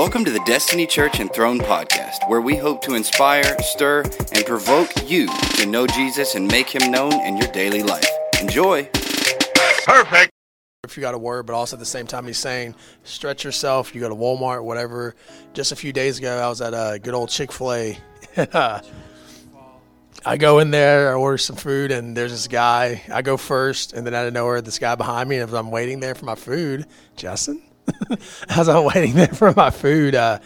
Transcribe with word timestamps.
Welcome 0.00 0.24
to 0.24 0.30
the 0.30 0.40
Destiny 0.46 0.86
Church 0.86 1.20
and 1.20 1.30
Throne 1.30 1.58
podcast, 1.58 2.26
where 2.26 2.40
we 2.40 2.56
hope 2.56 2.80
to 2.84 2.94
inspire, 2.94 3.44
stir, 3.60 4.02
and 4.32 4.46
provoke 4.46 4.90
you 5.06 5.28
to 5.56 5.66
know 5.66 5.86
Jesus 5.86 6.36
and 6.36 6.50
make 6.50 6.70
him 6.70 6.90
known 6.90 7.12
in 7.12 7.36
your 7.36 7.48
daily 7.48 7.82
life. 7.82 8.08
Enjoy. 8.40 8.88
Perfect. 9.84 10.32
if 10.84 10.96
you 10.96 11.02
got 11.02 11.12
a 11.12 11.18
word, 11.18 11.44
but 11.44 11.52
also 11.52 11.76
at 11.76 11.80
the 11.80 11.84
same 11.84 12.06
time, 12.06 12.26
he's 12.26 12.38
saying 12.38 12.76
stretch 13.04 13.44
yourself. 13.44 13.94
You 13.94 14.00
go 14.00 14.08
to 14.08 14.14
Walmart, 14.14 14.64
whatever. 14.64 15.16
Just 15.52 15.70
a 15.70 15.76
few 15.76 15.92
days 15.92 16.18
ago, 16.18 16.34
I 16.34 16.48
was 16.48 16.62
at 16.62 16.72
a 16.72 16.98
good 16.98 17.12
old 17.12 17.28
Chick 17.28 17.52
Fil 17.52 17.74
A. 17.74 17.98
I 20.24 20.36
go 20.38 20.60
in 20.60 20.70
there, 20.70 21.10
I 21.10 21.14
order 21.14 21.36
some 21.36 21.56
food, 21.56 21.92
and 21.92 22.16
there's 22.16 22.32
this 22.32 22.48
guy. 22.48 23.02
I 23.12 23.20
go 23.20 23.36
first, 23.36 23.92
and 23.92 24.06
then 24.06 24.14
out 24.14 24.26
of 24.26 24.32
nowhere, 24.32 24.62
this 24.62 24.78
guy 24.78 24.94
behind 24.94 25.28
me. 25.28 25.36
And 25.36 25.46
as 25.46 25.54
I'm 25.54 25.70
waiting 25.70 26.00
there 26.00 26.14
for 26.14 26.24
my 26.24 26.36
food, 26.36 26.86
Justin, 27.16 27.62
as 28.48 28.68
I'm 28.68 28.84
waiting 28.84 29.14
there 29.14 29.28
for 29.28 29.52
my 29.56 29.70
food, 29.70 30.14
uh, 30.14 30.38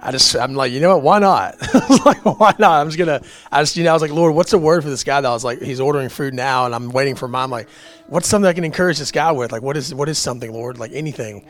I 0.00 0.12
just 0.12 0.36
I'm 0.36 0.54
like, 0.54 0.72
you 0.72 0.80
know 0.80 0.96
what? 0.96 1.02
Why 1.02 1.18
not? 1.18 1.56
I 1.74 1.86
was 1.88 2.04
like, 2.04 2.24
why 2.24 2.54
not? 2.58 2.80
I'm 2.80 2.88
just 2.88 2.98
gonna. 2.98 3.22
I 3.50 3.62
just 3.62 3.76
you 3.76 3.84
know 3.84 3.90
I 3.90 3.92
was 3.92 4.02
like, 4.02 4.10
Lord, 4.10 4.34
what's 4.34 4.50
the 4.50 4.58
word 4.58 4.82
for 4.82 4.90
this 4.90 5.04
guy? 5.04 5.20
That 5.20 5.28
I 5.28 5.32
was 5.32 5.44
like, 5.44 5.60
he's 5.60 5.80
ordering 5.80 6.08
food 6.08 6.34
now, 6.34 6.66
and 6.66 6.74
I'm 6.74 6.90
waiting 6.90 7.14
for 7.14 7.28
mine. 7.28 7.44
I'm 7.44 7.50
like, 7.50 7.68
what's 8.06 8.28
something 8.28 8.48
I 8.48 8.52
can 8.52 8.64
encourage 8.64 8.98
this 8.98 9.10
guy 9.10 9.32
with? 9.32 9.52
Like, 9.52 9.62
what 9.62 9.76
is 9.76 9.94
what 9.94 10.08
is 10.08 10.18
something, 10.18 10.52
Lord? 10.52 10.78
Like 10.78 10.92
anything. 10.92 11.46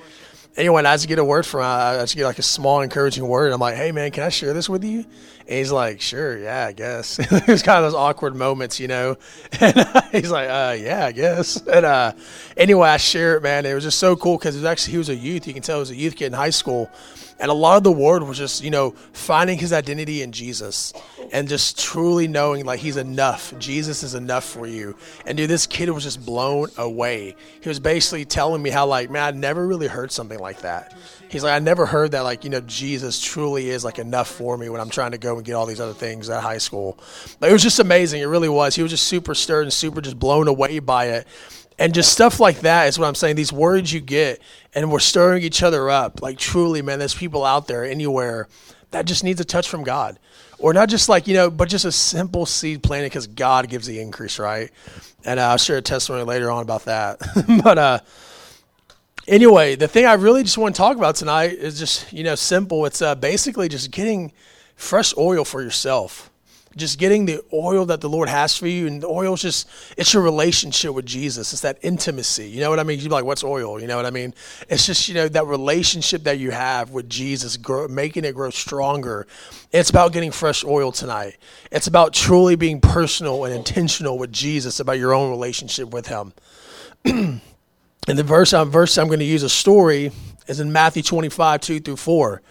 Anyway, 0.57 0.83
I 0.83 0.95
just 0.95 1.07
get 1.07 1.19
a 1.19 1.25
word 1.25 1.45
from. 1.45 1.61
I 1.63 1.99
just 2.01 2.17
get 2.17 2.25
like 2.25 2.39
a 2.39 2.43
small 2.43 2.81
encouraging 2.81 3.29
word. 3.29 3.53
I'm 3.53 3.61
like, 3.61 3.77
hey 3.77 3.93
man, 3.93 4.11
can 4.11 4.23
I 4.23 4.31
share 4.31 4.55
this 4.55 4.69
with 4.69 4.85
you? 4.85 5.05
And 5.49 5.59
he's 5.59 5.71
like, 5.71 6.01
sure, 6.01 6.39
yeah, 6.39 6.67
I 6.67 6.73
guess. 6.73 7.19
It's 7.49 7.63
kind 7.63 7.79
of 7.79 7.93
those 7.93 7.95
awkward 7.95 8.35
moments, 8.35 8.81
you 8.81 8.89
know. 8.89 9.17
And 9.61 9.87
he's 10.13 10.31
like, 10.31 10.49
uh, 10.49 10.77
yeah, 10.79 11.07
I 11.07 11.13
guess. 11.13 11.63
And 11.67 11.85
uh, 11.85 12.13
anyway, 12.57 12.89
I 12.89 12.97
share 12.97 13.37
it, 13.37 13.43
man. 13.43 13.67
It 13.67 13.75
was 13.75 13.85
just 13.85 13.99
so 13.99 14.17
cool 14.17 14.39
because 14.39 14.57
it 14.57 14.61
was 14.61 14.65
actually 14.65 14.93
he 14.93 14.99
was 14.99 15.09
a 15.11 15.15
youth. 15.15 15.47
You 15.47 15.53
can 15.53 15.63
tell 15.63 15.77
he 15.77 15.81
was 15.81 15.91
a 15.91 15.97
youth 15.97 16.17
kid 16.17 16.27
in 16.27 16.33
high 16.33 16.51
school, 16.51 16.91
and 17.39 17.51
a 17.51 17.55
lot 17.55 17.77
of 17.77 17.85
the 17.85 17.93
word 17.93 18.23
was 18.23 18.39
just 18.39 18.63
you 18.63 18.71
know 18.71 18.93
finding 19.13 19.59
his 19.59 19.73
identity 19.73 20.23
in 20.23 20.33
Jesus 20.33 20.93
and 21.33 21.49
just 21.49 21.79
truly 21.79 22.29
knowing 22.29 22.65
like 22.65 22.81
he's 22.81 22.97
enough. 22.97 23.53
Jesus 23.59 24.03
is 24.03 24.15
enough 24.15 24.45
for 24.45 24.67
you. 24.67 24.97
And 25.27 25.37
dude, 25.37 25.51
this 25.51 25.67
kid 25.67 25.91
was 25.91 26.05
just 26.05 26.25
blown 26.25 26.69
away. 26.77 27.37
He 27.61 27.69
was 27.69 27.81
basically 27.81 28.25
telling 28.25 28.63
me 28.63 28.71
how 28.71 28.87
like 28.87 29.11
man, 29.11 29.35
I 29.35 29.37
never 29.37 29.67
really 29.67 29.89
heard 29.89 30.13
something 30.13 30.39
like 30.39 30.61
that. 30.63 30.97
He's 31.29 31.43
like, 31.43 31.55
I 31.55 31.59
never 31.59 31.87
heard 31.87 32.13
that 32.13 32.21
like 32.21 32.45
you 32.45 32.51
know 32.51 32.61
Jesus 32.61 33.23
truly 33.23 33.69
is 33.69 33.85
like 33.85 33.99
enough 33.99 34.29
for 34.29 34.57
me 34.57 34.69
when 34.69 34.81
I'm 34.81 34.91
trying 34.91 35.13
to 35.13 35.19
go 35.19 35.37
and 35.37 35.45
get 35.45 35.55
all 35.55 35.67
these 35.67 35.81
other 35.81 35.95
things 35.95 36.31
at 36.31 36.43
high 36.43 36.59
school. 36.59 36.99
Like, 37.41 37.51
it 37.51 37.53
was 37.53 37.63
just 37.63 37.79
amazing. 37.79 38.23
It 38.23 38.27
really 38.27 38.49
was. 38.49 38.75
He 38.75 38.83
was 38.83 38.93
just 38.93 39.07
super 39.07 39.35
stirred 39.35 39.63
and 39.63 39.73
super 39.73 40.01
just 40.01 40.19
blown 40.19 40.49
away 40.49 40.79
by 40.79 41.07
it. 41.07 41.27
And 41.79 41.93
just 41.93 42.11
stuff 42.11 42.41
like 42.41 42.61
that 42.61 42.89
is 42.89 42.99
what 42.99 43.07
I'm 43.07 43.15
saying. 43.15 43.37
These 43.37 43.53
words 43.53 43.93
you 43.93 44.01
get, 44.01 44.41
and 44.75 44.91
we're 44.91 44.99
stirring 44.99 45.43
each 45.43 45.63
other 45.63 45.91
up. 45.91 46.23
Like 46.23 46.39
truly, 46.39 46.81
man, 46.81 46.99
there's 46.99 47.15
people 47.15 47.45
out 47.45 47.69
there 47.69 47.85
anywhere 47.85 48.49
that 48.93 49.05
just 49.05 49.25
needs 49.25 49.41
a 49.41 49.45
touch 49.45 49.69
from 49.69 49.85
God, 49.85 50.19
or 50.59 50.73
not 50.73 50.89
just 50.89 51.09
like 51.09 51.27
you 51.27 51.35
know, 51.35 51.51
but 51.51 51.69
just 51.69 51.85
a 51.85 51.93
simple 51.93 52.47
seed 52.47 52.83
planted 52.83 53.11
because 53.11 53.27
God 53.27 53.69
gives 53.69 53.87
the 53.87 54.01
increase, 54.01 54.39
right? 54.39 54.71
And 55.25 55.39
uh, 55.39 55.49
I'll 55.49 55.59
share 55.59 55.77
a 55.77 55.83
testimony 55.83 56.25
later 56.25 56.51
on 56.51 56.63
about 56.63 56.87
that. 56.87 57.21
but 57.63 57.77
uh, 57.77 57.99
anyway, 59.29 59.77
the 59.77 59.89
thing 59.89 60.07
I 60.07 60.15
really 60.15 60.45
just 60.45 60.57
want 60.57 60.75
to 60.75 60.79
talk 60.79 60.97
about 60.97 61.17
tonight 61.17 61.53
is 61.53 61.79
just 61.79 62.11
you 62.11 62.25
know 62.25 62.37
simple. 62.37 62.87
It's 62.87 63.03
uh, 63.03 63.15
basically 63.17 63.69
just 63.69 63.91
getting 63.91 64.33
fresh 64.77 65.15
oil 65.19 65.45
for 65.45 65.63
yourself 65.63 66.31
just 66.77 66.99
getting 66.99 67.25
the 67.25 67.43
oil 67.53 67.87
that 67.87 68.01
the 68.01 68.09
Lord 68.09 68.29
has 68.29 68.57
for 68.57 68.67
you. 68.67 68.87
And 68.87 69.03
the 69.03 69.07
oil 69.07 69.35
is 69.35 69.43
just, 69.43 69.69
it's 69.97 70.13
your 70.13 70.23
relationship 70.23 70.93
with 70.93 71.07
Jesus. 71.07 71.53
It's 71.53 71.63
that 71.63 71.79
intimacy. 71.83 72.49
You 72.49 72.61
know 72.61 72.71
what 72.71 72.79
I 72.79 72.83
mean? 72.83 73.01
You're 73.01 73.11
like, 73.11 73.25
what's 73.25 73.43
oil? 73.43 73.81
You 73.81 73.87
know 73.87 73.97
what 73.97 74.07
I 74.07 74.11
mean? 74.11 74.35
It's 74.69 74.85
just, 74.85 75.09
you 75.09 75.15
know, 75.15 75.29
that 75.29 75.47
relationship 75.47 76.25
that 76.25 76.39
you 76.39 76.51
have 76.51 76.91
with 76.91 77.09
Jesus, 77.09 77.57
grow, 77.57 77.89
making 77.89 78.25
it 78.25 78.35
grow 78.35 78.51
stronger. 78.51 79.27
It's 79.73 79.91
about 79.91 80.13
getting 80.13 80.31
fresh 80.31 80.65
oil 80.65 80.93
tonight. 80.93 81.39
It's 81.73 81.87
about 81.87 82.13
truly 82.13 82.57
being 82.57 82.81
personal 82.81 83.45
and 83.45 83.55
intentional 83.55 84.19
with 84.19 84.33
Jesus 84.33 84.79
about 84.79 84.99
your 84.99 85.15
own 85.15 85.31
relationship 85.31 85.91
with 85.91 86.09
Him. 86.09 86.35
and 87.05 87.41
the 88.07 88.23
verse, 88.23 88.53
um, 88.53 88.71
verse 88.71 88.99
I'm 88.99 89.07
going 89.07 89.21
to 89.21 89.25
use 89.25 89.43
a 89.43 89.49
story 89.49 90.13
is 90.47 90.61
in 90.61 90.73
Matthew 90.73 91.03
25, 91.03 91.61
2 91.61 91.81
through 91.81 91.97
4 91.97 92.43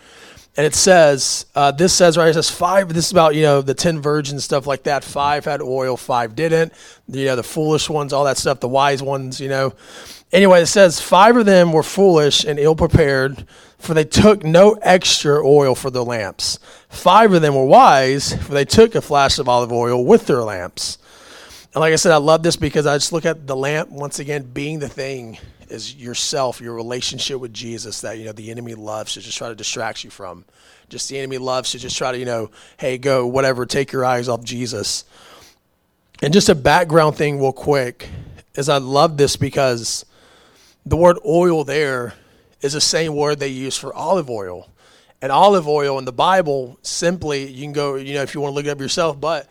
and 0.58 0.66
it 0.66 0.76
says 0.76 1.46
uh, 1.56 1.72
this 1.72 1.94
says 1.94 2.18
right 2.18 2.30
it 2.30 2.34
says 2.34 2.50
five 2.50 2.94
this 2.94 3.08
is 3.08 3.12
about 3.12 3.36
you 3.36 3.42
know 3.42 3.62
the 3.62 3.74
10 3.74 4.02
virgins 4.02 4.44
stuff 4.44 4.66
like 4.66 4.84
that. 4.84 5.04
Five 5.04 5.46
had 5.46 5.62
oil 5.62 5.98
five 5.98 6.36
didn't. 6.36 6.74
You 7.08 7.26
know 7.26 7.36
the 7.36 7.44
foolish 7.44 7.90
ones 7.90 8.14
all 8.14 8.26
that 8.26 8.38
stuff 8.38 8.60
the 8.60 8.68
wise 8.68 9.04
ones 9.04 9.40
you 9.40 9.50
know. 9.50 9.74
Anyway 10.32 10.62
it 10.62 10.68
says 10.68 11.00
five 11.00 11.36
of 11.36 11.46
them 11.46 11.72
were 11.72 11.84
foolish 11.84 12.46
and 12.46 12.60
ill 12.60 12.76
prepared 12.76 13.46
for 13.78 13.94
they 13.94 14.06
took 14.06 14.44
no 14.44 14.74
extra 14.82 15.46
oil 15.46 15.76
for 15.76 15.92
their 15.92 16.02
lamps. 16.02 16.60
Five 16.90 17.34
of 17.34 17.42
them 17.42 17.56
were 17.56 17.66
wise 17.66 18.34
for 18.44 18.54
they 18.54 18.66
took 18.66 18.96
a 18.96 19.02
flask 19.02 19.40
of 19.40 19.50
olive 19.50 19.72
oil 19.72 20.04
with 20.06 20.26
their 20.28 20.44
lamps 20.44 20.98
and 21.76 21.82
like 21.82 21.94
i 21.94 21.96
said 21.96 22.12
i 22.12 22.18
love 22.18 22.42
this 22.42 22.56
because 22.56 22.88
i 22.88 22.96
just 22.96 23.14
look 23.14 23.26
at 23.26 23.46
the 23.46 23.56
lamp 23.56 23.90
once 23.92 24.18
again 24.18 24.42
being 24.42 24.80
the 24.80 24.90
thing 24.90 25.38
is 25.70 25.96
yourself, 25.96 26.62
your 26.62 26.74
relationship 26.74 27.40
with 27.40 27.54
Jesus 27.54 28.02
that 28.02 28.18
you 28.18 28.26
know 28.26 28.32
the 28.32 28.52
enemy 28.52 28.76
loves 28.76 29.14
to 29.14 29.22
just 29.22 29.38
try 29.38 29.50
to 29.50 29.56
distract 29.56 30.04
you 30.04 30.10
from. 30.10 30.46
Just 30.90 31.10
the 31.10 31.18
enemy 31.18 31.38
loves 31.38 31.72
to 31.72 31.80
just 31.80 31.98
try 31.98 32.12
to 32.12 32.18
you 32.18 32.26
know, 32.26 32.52
hey, 32.78 32.98
go 32.98 33.28
whatever, 33.28 33.66
take 33.66 33.92
your 33.92 34.06
eyes 34.06 34.28
off 34.30 34.44
Jesus. 34.44 35.06
And 36.22 36.34
just 36.34 36.50
a 36.50 36.56
background 36.56 37.18
thing, 37.18 37.40
real 37.40 37.52
quick, 37.52 38.10
is 38.56 38.70
I 38.70 38.78
love 38.78 39.18
this 39.18 39.36
because 39.36 40.06
the 40.86 40.96
word 40.96 41.18
oil 41.26 41.64
there 41.64 42.14
is 42.62 42.74
the 42.74 42.82
same 42.82 43.16
word 43.16 43.40
they 43.40 43.50
use 43.50 43.78
for 43.78 43.94
olive 43.94 44.30
oil. 44.30 44.70
And 45.22 45.32
olive 45.32 45.68
oil 45.68 45.98
in 45.98 46.06
the 46.06 46.14
Bible 46.14 46.78
simply, 46.84 47.50
you 47.50 47.64
can 47.64 47.74
go, 47.74 47.96
you 47.96 48.14
know, 48.14 48.22
if 48.22 48.34
you 48.34 48.42
want 48.42 48.52
to 48.52 48.56
look 48.56 48.66
it 48.66 48.70
up 48.70 48.80
yourself, 48.80 49.20
but 49.20 49.50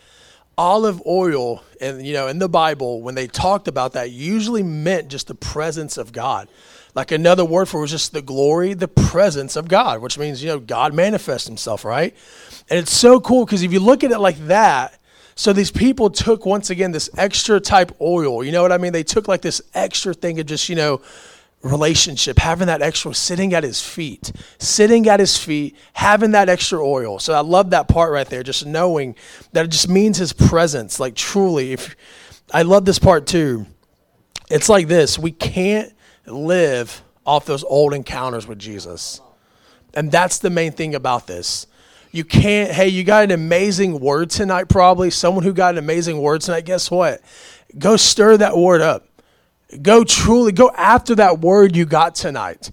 olive 0.57 1.03
oil 1.07 1.63
and 1.81 2.07
you 2.07 2.13
know 2.13 2.29
in 2.29 2.39
the 2.39 2.49
bible 2.49 3.03
when 3.03 3.15
they 3.15 3.27
talked 3.27 3.67
about 3.67 3.93
that 3.95 4.11
usually 4.11 4.63
meant 4.63 5.09
just 5.09 5.27
the 5.27 5.35
presence 5.35 5.97
of 5.97 6.13
god. 6.13 6.49
Like 6.95 7.11
another 7.11 7.45
word 7.45 7.69
for 7.69 7.79
it 7.79 7.81
was 7.81 7.91
just 7.91 8.13
the 8.13 8.23
glory 8.23 8.73
the 8.73 8.87
presence 8.87 9.57
of 9.57 9.67
god 9.67 10.01
which 10.01 10.17
means 10.17 10.43
you 10.43 10.49
know 10.49 10.61
god 10.61 10.95
manifests 10.95 11.49
himself 11.49 11.85
right? 11.85 12.15
And 12.71 12.79
it's 12.79 12.93
so 12.93 13.21
cool 13.21 13.45
because 13.45 13.63
if 13.63 13.73
you 13.73 13.81
look 13.81 14.05
at 14.05 14.13
it 14.13 14.19
like 14.19 14.39
that 14.47 15.01
so 15.35 15.53
these 15.53 15.73
people 15.73 16.11
took 16.11 16.47
once 16.47 16.71
again 16.71 16.93
this 16.93 17.11
extra 17.17 17.59
type 17.59 17.91
oil 18.01 18.45
you 18.45 18.53
know 18.53 18.63
what 18.63 18.71
i 18.71 18.79
mean? 18.79 18.93
They 18.93 19.03
took 19.03 19.27
like 19.27 19.43
this 19.43 19.61
extra 19.75 20.15
thing 20.15 20.39
of 20.39 20.47
just 20.47 20.69
you 20.69 20.77
know 20.77 21.01
relationship, 21.65 22.39
having 22.39 22.67
that 22.67 22.83
extra, 22.83 23.15
sitting 23.15 23.55
at 23.55 23.65
his 23.65 23.83
feet, 23.83 24.31
sitting 24.59 25.09
at 25.09 25.19
his 25.19 25.37
feet, 25.37 25.75
having 25.95 26.33
that 26.33 26.49
extra 26.49 26.87
oil. 26.87 27.19
So 27.19 27.33
I 27.33 27.41
love 27.41 27.71
that 27.71 27.89
part 27.89 28.13
right 28.13 28.29
there, 28.29 28.43
just 28.43 28.67
knowing 28.67 29.17
that 29.53 29.65
it 29.65 29.69
just 29.69 29.89
means 29.89 30.19
his 30.19 30.33
presence. 30.33 31.01
Like 31.01 31.15
truly, 31.15 31.73
if 31.73 31.97
I 32.53 32.63
love 32.63 32.85
this 32.85 32.99
part 32.99 33.27
too. 33.27 33.67
It's 34.51 34.69
like 34.69 34.89
this 34.89 35.19
we 35.19 35.33
can't 35.33 35.93
live 36.27 37.03
off 37.27 37.47
those 37.47 37.65
old 37.65 37.95
encounters 37.95 38.47
with 38.47 38.59
Jesus. 38.59 39.21
And 39.95 40.13
that's 40.13 40.39
the 40.39 40.51
main 40.51 40.73
thing 40.73 40.95
about 40.95 41.27
this. 41.27 41.67
You 42.11 42.25
can't, 42.25 42.71
hey, 42.71 42.89
you 42.89 43.03
got 43.05 43.25
an 43.25 43.31
amazing 43.31 43.99
word 43.99 44.31
tonight, 44.31 44.69
probably. 44.69 45.11
Someone 45.11 45.43
who 45.43 45.53
got 45.53 45.75
an 45.75 45.79
amazing 45.79 46.21
word 46.21 46.43
tonight, 46.43 46.65
guess 46.65 46.91
what? 46.91 47.21
Go 47.77 47.97
stir 47.97 48.37
that 48.37 48.57
word 48.57 48.83
up 48.83 49.07
Go 49.83 50.05
truly, 50.05 50.53
go 50.53 50.71
after 50.71 51.17
that 51.17 51.41
word 51.41 51.77
you 51.77 51.85
got 51.85 52.15
tonight. 52.15 52.71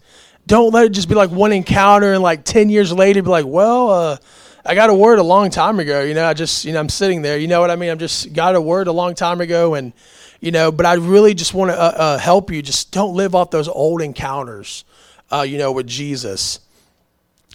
Don't 0.48 0.74
let 0.74 0.86
it 0.86 0.92
just 0.92 1.10
be 1.10 1.16
like 1.16 1.30
one 1.30 1.52
encounter 1.52 2.14
and 2.14 2.24
like 2.24 2.44
10 2.44 2.70
years 2.70 2.92
later 2.92 3.22
be 3.22 3.30
like, 3.30 3.46
well, 3.46 3.90
uh, 3.90 4.18
I 4.66 4.76
got 4.76 4.90
a 4.90 4.94
word 4.94 5.20
a 5.20 5.24
long 5.24 5.50
time 5.50 5.80
ago. 5.80 6.02
You 6.02 6.14
know, 6.14 6.26
I 6.26 6.34
just, 6.34 6.66
you 6.66 6.74
know, 6.74 6.80
I'm 6.80 6.90
sitting 6.90 7.22
there. 7.22 7.38
You 7.38 7.48
know 7.48 7.62
what 7.62 7.72
I 7.72 7.76
mean? 7.76 7.90
I'm 7.90 8.00
just 8.00 8.34
got 8.34 8.56
a 8.56 8.62
word 8.62 8.88
a 8.88 8.92
long 8.92 9.16
time 9.16 9.42
ago 9.42 9.76
and, 9.76 9.94
you 10.40 10.52
know, 10.52 10.72
but 10.72 10.86
I 10.86 10.94
really 10.94 11.34
just 11.34 11.54
want 11.54 11.72
to 11.72 11.80
uh, 11.80 11.94
uh, 11.96 12.18
help 12.18 12.52
you. 12.52 12.62
Just 12.62 12.92
don't 12.92 13.16
live 13.16 13.34
off 13.36 13.52
those 13.52 13.68
old 13.68 14.02
encounters, 14.02 14.84
uh, 15.32 15.42
you 15.42 15.58
know, 15.58 15.72
with 15.72 15.88
Jesus. 15.88 16.60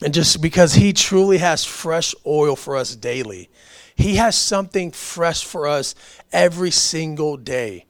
And 0.02 0.12
just 0.12 0.40
because 0.40 0.74
he 0.74 0.92
truly 0.92 1.38
has 1.38 1.64
fresh 1.64 2.14
oil 2.26 2.56
for 2.56 2.76
us 2.76 2.94
daily, 2.94 3.48
he 3.94 4.16
has 4.16 4.36
something 4.36 4.90
fresh 4.90 5.44
for 5.44 5.66
us 5.66 5.94
every 6.32 6.70
single 6.70 7.36
day 7.36 7.86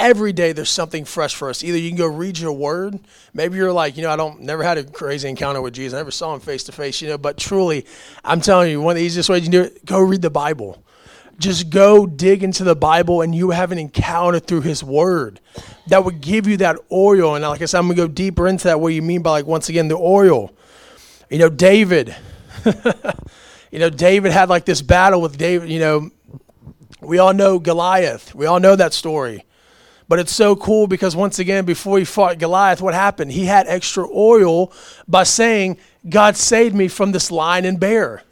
every 0.00 0.32
day 0.32 0.52
there's 0.52 0.70
something 0.70 1.04
fresh 1.04 1.34
for 1.34 1.50
us. 1.50 1.62
Either 1.62 1.78
you 1.78 1.90
can 1.90 1.98
go 1.98 2.06
read 2.06 2.38
your 2.38 2.52
word. 2.52 2.98
Maybe 3.34 3.58
you're 3.58 3.70
like, 3.70 3.96
you 3.96 4.02
know, 4.02 4.10
I 4.10 4.16
don't 4.16 4.40
never 4.40 4.62
had 4.64 4.78
a 4.78 4.84
crazy 4.84 5.28
encounter 5.28 5.60
with 5.60 5.74
Jesus. 5.74 5.94
I 5.94 5.98
never 5.98 6.10
saw 6.10 6.34
him 6.34 6.40
face 6.40 6.64
to 6.64 6.72
face, 6.72 7.00
you 7.02 7.08
know, 7.08 7.18
but 7.18 7.36
truly, 7.36 7.86
I'm 8.24 8.40
telling 8.40 8.70
you, 8.70 8.80
one 8.80 8.92
of 8.92 8.96
the 8.96 9.04
easiest 9.04 9.28
ways 9.28 9.42
you 9.42 9.50
can 9.50 9.52
do 9.52 9.62
it, 9.62 9.84
go 9.84 10.00
read 10.00 10.22
the 10.22 10.30
Bible. 10.30 10.82
Just 11.38 11.70
go 11.70 12.06
dig 12.06 12.42
into 12.42 12.64
the 12.64 12.74
Bible 12.74 13.22
and 13.22 13.34
you 13.34 13.50
have 13.50 13.72
an 13.72 13.78
encounter 13.78 14.40
through 14.40 14.62
his 14.62 14.82
word 14.82 15.40
that 15.86 16.04
would 16.04 16.20
give 16.20 16.46
you 16.46 16.56
that 16.58 16.76
oil. 16.90 17.34
And 17.34 17.44
like 17.44 17.62
I 17.62 17.66
said, 17.66 17.78
I'm 17.78 17.84
gonna 17.84 17.96
go 17.96 18.08
deeper 18.08 18.48
into 18.48 18.64
that. 18.64 18.80
What 18.80 18.88
you 18.88 19.02
mean 19.02 19.22
by 19.22 19.30
like 19.30 19.46
once 19.46 19.68
again 19.68 19.88
the 19.88 19.96
oil. 19.96 20.52
You 21.30 21.38
know, 21.38 21.48
David. 21.48 22.14
you 23.70 23.78
know, 23.78 23.88
David 23.88 24.32
had 24.32 24.48
like 24.48 24.64
this 24.64 24.82
battle 24.82 25.20
with 25.22 25.38
David, 25.38 25.70
you 25.70 25.78
know, 25.78 26.10
we 27.00 27.18
all 27.18 27.32
know 27.32 27.58
Goliath. 27.58 28.34
We 28.34 28.44
all 28.44 28.60
know 28.60 28.76
that 28.76 28.92
story 28.92 29.44
But 30.10 30.18
it's 30.18 30.34
so 30.34 30.56
cool 30.56 30.88
because 30.88 31.14
once 31.14 31.38
again, 31.38 31.64
before 31.64 31.96
he 31.96 32.04
fought 32.04 32.40
Goliath, 32.40 32.82
what 32.82 32.94
happened? 32.94 33.30
He 33.30 33.44
had 33.44 33.68
extra 33.68 34.04
oil 34.12 34.72
by 35.06 35.22
saying, 35.22 35.78
God 36.08 36.36
saved 36.36 36.74
me 36.74 36.88
from 36.88 37.12
this 37.12 37.30
lion 37.30 37.64
and 37.64 37.78
bear. 37.78 38.24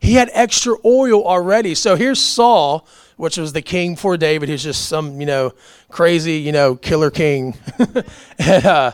He 0.00 0.14
had 0.14 0.30
extra 0.32 0.76
oil 0.82 1.22
already. 1.22 1.74
So 1.74 1.94
here's 1.94 2.18
Saul, 2.18 2.86
which 3.18 3.36
was 3.36 3.52
the 3.52 3.60
king 3.60 3.96
for 3.96 4.16
David. 4.16 4.48
He's 4.48 4.62
just 4.62 4.88
some, 4.88 5.20
you 5.20 5.26
know, 5.26 5.52
crazy, 5.90 6.38
you 6.38 6.52
know, 6.52 6.74
killer 6.74 7.10
king. 7.10 7.54
and, 8.38 8.64
uh, 8.64 8.92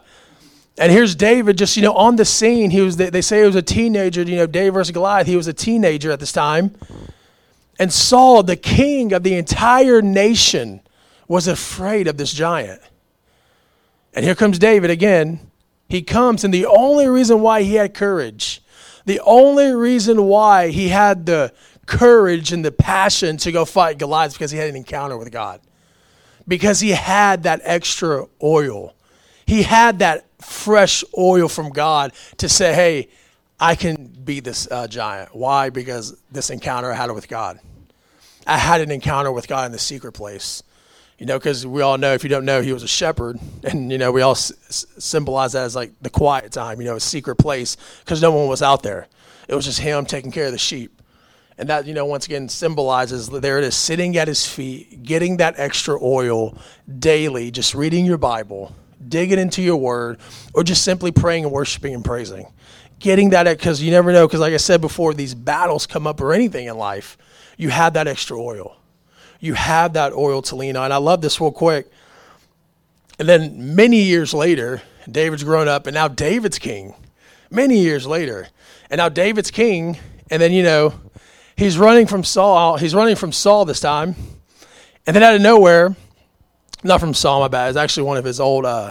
and 0.79 0.91
here's 0.91 1.15
David 1.15 1.57
just, 1.57 1.77
you 1.77 1.85
know, 1.85 1.95
on 1.95 2.17
the 2.17 2.25
scene. 2.25 2.71
He 2.73 2.81
was, 2.81 2.97
they 2.97 3.23
say 3.23 3.39
he 3.39 3.47
was 3.47 3.55
a 3.55 3.63
teenager, 3.63 4.23
you 4.23 4.35
know, 4.35 4.49
David 4.49 4.75
versus 4.75 4.91
Goliath. 4.91 5.29
He 5.29 5.37
was 5.37 5.47
a 5.47 5.55
teenager 5.55 6.11
at 6.11 6.19
this 6.19 6.33
time. 6.33 6.75
And 7.79 7.93
Saul, 7.93 8.43
the 8.43 8.57
king 8.57 9.13
of 9.13 9.23
the 9.23 9.37
entire 9.37 10.03
nation, 10.03 10.81
was 11.29 11.49
afraid 11.49 12.09
of 12.09 12.17
this 12.17 12.33
giant. 12.33 12.81
And 14.15 14.25
here 14.25 14.35
comes 14.35 14.59
David 14.59 14.91
again. 14.91 15.51
He 15.89 16.03
comes, 16.03 16.43
and 16.43 16.53
the 16.53 16.67
only 16.67 17.07
reason 17.07 17.41
why 17.41 17.63
he 17.63 17.75
had 17.75 17.95
courage, 17.95 18.61
the 19.05 19.21
only 19.21 19.73
reason 19.73 20.25
why 20.25 20.69
he 20.69 20.89
had 20.89 21.27
the 21.27 21.53
courage 21.87 22.53
and 22.53 22.65
the 22.65 22.73
passion 22.73 23.37
to 23.39 23.53
go 23.53 23.65
fight 23.65 23.99
Goliath 23.99 24.33
because 24.33 24.51
he 24.51 24.59
had 24.59 24.69
an 24.69 24.77
encounter 24.77 25.17
with 25.17 25.31
God. 25.31 25.61
Because 26.49 26.81
he 26.81 26.91
had 26.91 27.45
that 27.45 27.61
extra 27.63 28.27
oil. 28.43 28.95
He 29.47 29.63
had 29.63 30.01
that 30.01 30.27
fresh 30.41 31.05
oil 31.17 31.49
from 31.49 31.71
God 31.71 32.13
to 32.39 32.49
say, 32.49 32.75
hey, 32.75 33.09
I 33.59 33.75
can 33.75 34.07
be 34.07 34.41
this 34.41 34.69
uh, 34.71 34.87
giant. 34.87 35.35
Why? 35.35 35.71
Because 35.71 36.17
this 36.31 36.51
encounter 36.51 36.93
I 36.93 36.95
had 36.95 37.11
with 37.13 37.29
God. 37.29 37.61
I 38.47 38.59
had 38.59 38.81
an 38.81 38.91
encounter 38.91 39.33
with 39.33 39.49
God 39.49 39.67
in 39.67 39.73
the 39.73 39.79
secret 39.79 40.13
place. 40.13 40.63
You 41.19 41.25
know, 41.25 41.39
because 41.39 41.67
we 41.67 41.81
all 41.81 41.97
know, 41.97 42.13
if 42.13 42.23
you 42.23 42.29
don't 42.29 42.45
know, 42.45 42.61
he 42.61 42.75
was 42.75 42.83
a 42.83 42.89
shepherd. 42.89 43.39
And, 43.65 43.91
you 43.91 43.97
know, 43.97 44.13
we 44.13 44.21
all 44.21 44.33
s- 44.33 44.53
symbolize 44.99 45.53
that 45.53 45.65
as 45.65 45.75
like 45.75 45.93
the 46.03 46.11
quiet 46.11 46.53
time, 46.53 46.79
you 46.81 46.87
know, 46.87 46.97
a 46.97 47.01
secret 47.01 47.37
place, 47.37 47.77
because 48.05 48.21
no 48.21 48.31
one 48.31 48.49
was 48.49 48.61
out 48.61 48.83
there. 48.83 49.09
It 49.49 49.55
was 49.55 49.65
just 49.65 49.81
him 49.81 50.05
taking 50.05 50.31
care 50.31 50.47
of 50.47 50.53
the 50.53 50.59
sheep. 50.59 51.01
And 51.57 51.71
that, 51.71 51.87
you 51.87 51.95
know, 51.95 52.05
once 52.05 52.27
again 52.27 52.51
symbolizes 52.51 53.29
there 53.29 53.57
it 53.57 53.65
is, 53.65 53.75
sitting 53.75 54.19
at 54.19 54.29
his 54.29 54.47
feet, 54.47 55.03
getting 55.05 55.39
that 55.39 55.55
extra 55.57 55.99
oil 56.03 56.59
daily, 56.99 57.51
just 57.51 57.75
reading 57.75 58.05
your 58.05 58.19
Bible, 58.19 58.75
digging 59.09 59.39
into 59.39 59.63
your 59.63 59.79
word, 59.79 60.19
or 60.53 60.63
just 60.63 60.85
simply 60.85 61.13
praying 61.13 61.45
and 61.45 61.53
worshiping 61.53 61.95
and 61.95 62.05
praising. 62.05 62.53
Getting 62.99 63.31
that, 63.31 63.45
because 63.45 63.81
you 63.81 63.91
never 63.91 64.13
know, 64.13 64.27
because 64.27 64.41
like 64.41 64.53
I 64.53 64.59
said 64.59 64.83
before, 64.83 65.15
these 65.15 65.35
battles 65.35 65.87
come 65.87 66.07
up 66.07 66.21
or 66.21 66.35
anything 66.35 66.67
in 66.67 66.77
life, 66.77 67.17
you 67.57 67.71
have 67.71 67.95
that 67.95 68.07
extra 68.07 68.39
oil 68.39 68.77
you 69.41 69.55
have 69.55 69.95
that 69.95 70.13
oil 70.13 70.43
to 70.43 70.57
lean 70.57 70.77
on. 70.77 70.93
I 70.93 70.97
love 70.97 71.21
this 71.21 71.41
real 71.41 71.53
quick. 71.53 71.91
And 73.19 73.29
then 73.29 73.75
many 73.75 74.03
years 74.03 74.35
later, 74.35 74.83
David's 75.11 75.45
grown 75.45 75.69
up, 75.69 75.87
and 75.87 75.95
now 75.95 76.09
David's 76.09 76.59
king. 76.59 76.95
Many 77.51 77.79
years 77.79 78.07
later, 78.07 78.49
and 78.91 78.99
now 78.99 79.09
David's 79.09 79.51
king, 79.51 79.97
and 80.31 80.43
then 80.43 80.53
you 80.53 80.63
know, 80.63 80.95
he's 81.55 81.79
running 81.79 82.07
from 82.07 82.25
Saul. 82.25 82.77
He's 82.77 82.95
running 82.95 83.17
from 83.17 83.33
Saul 83.33 83.65
this 83.65 83.81
time, 83.81 84.17
and 85.07 85.15
then 85.15 85.23
out 85.23 85.35
of 85.35 85.41
nowhere, 85.41 85.95
not 86.83 87.01
from 87.01 87.15
Saul, 87.15 87.41
my 87.41 87.49
bad. 87.49 87.69
It's 87.69 87.79
actually 87.79 88.05
one 88.05 88.17
of 88.17 88.25
his 88.25 88.41
old, 88.41 88.67
uh, 88.67 88.91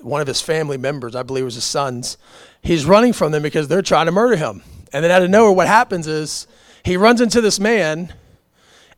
one 0.00 0.20
of 0.20 0.26
his 0.26 0.40
family 0.40 0.78
members. 0.78 1.14
I 1.14 1.22
believe 1.22 1.44
was 1.44 1.56
his 1.56 1.64
sons. 1.64 2.16
He's 2.62 2.86
running 2.86 3.12
from 3.12 3.32
them 3.32 3.42
because 3.42 3.68
they're 3.68 3.82
trying 3.82 4.06
to 4.06 4.12
murder 4.12 4.36
him. 4.36 4.62
And 4.92 5.04
then 5.04 5.10
out 5.10 5.22
of 5.22 5.30
nowhere, 5.30 5.52
what 5.52 5.66
happens 5.66 6.06
is 6.06 6.46
he 6.84 6.96
runs 6.96 7.20
into 7.20 7.40
this 7.40 7.58
man 7.58 8.12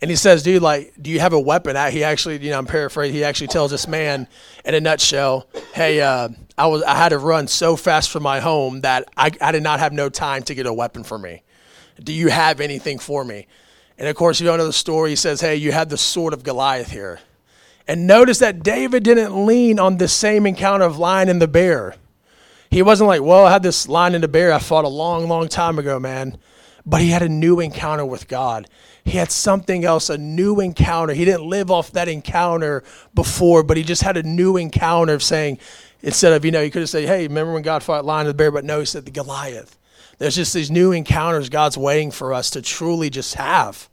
and 0.01 0.11
he 0.11 0.17
says, 0.17 0.43
dude, 0.43 0.63
like, 0.63 0.93
do 1.01 1.11
you 1.11 1.21
have 1.21 1.33
a 1.33 1.41
weapon? 1.41 1.77
He 1.91 2.05
actually, 2.05 2.39
you 2.39 2.51
know, 2.51 2.59
I'm 2.59 2.67
paraphrasing. 2.67 3.15
He 3.15 3.25
actually 3.25 3.47
tells 3.49 3.71
this 3.71 3.89
man 3.89 4.29
in 4.65 4.75
a 4.75 4.81
nutshell, 4.81 5.47
hey, 5.73 6.01
uh, 6.01 6.29
I 6.59 6.67
was, 6.67 6.83
I 6.83 6.95
had 6.95 7.11
to 7.11 7.19
run 7.19 7.49
so 7.49 7.77
fast 7.77 8.11
from 8.11 8.23
my 8.23 8.41
home 8.41 8.83
that 8.83 9.09
I, 9.17 9.31
I 9.41 9.53
did 9.53 9.63
not 9.63 9.81
have 9.81 9.93
no 9.93 10.09
time 10.09 10.43
to 10.45 10.55
get 10.55 10.67
a 10.67 10.73
weapon 10.73 11.05
for 11.05 11.19
me. 11.19 11.43
Do 12.03 12.13
you 12.13 12.29
have 12.29 12.61
anything 12.61 12.99
for 12.99 13.25
me? 13.25 13.47
And 13.97 14.09
of 14.09 14.17
course, 14.17 14.41
you 14.41 14.47
don't 14.47 14.59
know 14.59 14.67
the 14.67 14.73
story. 14.73 15.11
He 15.11 15.17
says, 15.17 15.41
hey, 15.41 15.57
you 15.57 15.73
have 15.73 15.89
the 15.89 15.97
sword 15.97 16.33
of 16.33 16.43
Goliath 16.43 16.91
here. 16.91 17.21
And 17.87 18.07
notice 18.07 18.39
that 18.39 18.63
David 18.63 19.05
didn't 19.05 19.47
lean 19.47 19.79
on 19.79 19.99
the 19.99 20.09
same 20.09 20.47
encounter 20.47 20.85
of 20.85 20.99
lion 20.99 21.29
and 21.29 21.41
the 21.41 21.49
bear. 21.49 21.95
He 22.71 22.83
wasn't 22.83 23.09
like, 23.09 23.23
well, 23.23 23.47
I 23.47 23.53
had 23.53 23.63
this 23.63 23.89
lion 23.89 24.15
and 24.15 24.25
the 24.25 24.29
bear 24.29 24.53
I 24.53 24.59
fought 24.59 24.85
a 24.85 24.89
long, 24.89 25.29
long 25.29 25.49
time 25.49 25.79
ago, 25.79 26.01
man. 26.01 26.39
But 26.87 27.01
he 27.01 27.11
had 27.11 27.23
a 27.23 27.29
new 27.29 27.61
encounter 27.61 28.05
with 28.05 28.29
God 28.29 28.69
he 29.05 29.19
had 29.19 29.31
something 29.31 29.85
else, 29.85 30.09
a 30.09 30.17
new 30.17 30.61
encounter. 30.61 31.13
He 31.13 31.27
didn't 31.27 31.47
live 31.47 31.71
off 31.71 31.93
that 31.93 32.09
encounter 32.09 32.83
before, 33.15 33.63
but 33.63 33.77
he 33.77 33.83
just 33.83 34.03
had 34.03 34.17
a 34.17 34.23
new 34.23 34.57
encounter 34.57 35.13
of 35.13 35.23
saying, 35.23 35.59
instead 36.01 36.33
of, 36.33 36.45
you 36.45 36.51
know, 36.51 36.63
he 36.63 36.71
could 36.71 36.81
have 36.81 36.89
said, 36.89 37.05
hey, 37.05 37.27
remember 37.27 37.53
when 37.53 37.63
God 37.63 37.83
fought 37.83 38.07
lion 38.07 38.27
and 38.27 38.31
the 38.31 38.35
bear? 38.35 38.51
But 38.51 38.65
no, 38.65 38.81
he 38.81 38.87
said 38.87 39.05
the 39.05 39.11
Goliath. 39.11 39.79
There's 40.17 40.37
just 40.37 40.55
these 40.55 40.71
new 40.71 40.93
encounters 40.93 41.51
God's 41.51 41.77
waiting 41.77 42.11
for 42.11 42.33
us 42.33 42.49
to 42.51 42.63
truly 42.63 43.11
just 43.11 43.35
have, 43.35 43.91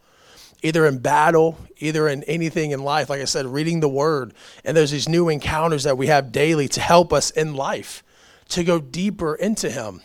either 0.63 0.85
in 0.85 0.99
battle, 0.99 1.57
either 1.79 2.07
in 2.07 2.23
anything 2.23 2.71
in 2.71 2.81
life. 2.83 3.09
Like 3.09 3.21
I 3.21 3.25
said, 3.25 3.45
reading 3.47 3.81
the 3.81 3.89
word. 3.89 4.33
And 4.63 4.77
there's 4.77 4.91
these 4.91 5.09
new 5.09 5.27
encounters 5.27 5.83
that 5.83 5.97
we 5.97 6.07
have 6.07 6.31
daily 6.31 6.69
to 6.69 6.79
help 6.79 7.11
us 7.11 7.31
in 7.31 7.53
life, 7.53 8.01
to 8.49 8.63
go 8.63 8.79
deeper 8.79 9.35
into 9.35 9.69
Him 9.69 10.01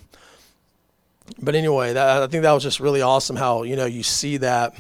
but 1.41 1.55
anyway, 1.55 1.93
that, 1.93 2.23
I 2.23 2.27
think 2.27 2.43
that 2.43 2.53
was 2.53 2.63
just 2.63 2.81
really 2.81 3.03
awesome 3.03 3.37
how 3.37 3.63
you 3.63 3.77
know 3.77 3.87
you 3.87 4.03
see 4.03 4.39
that, 4.39 4.75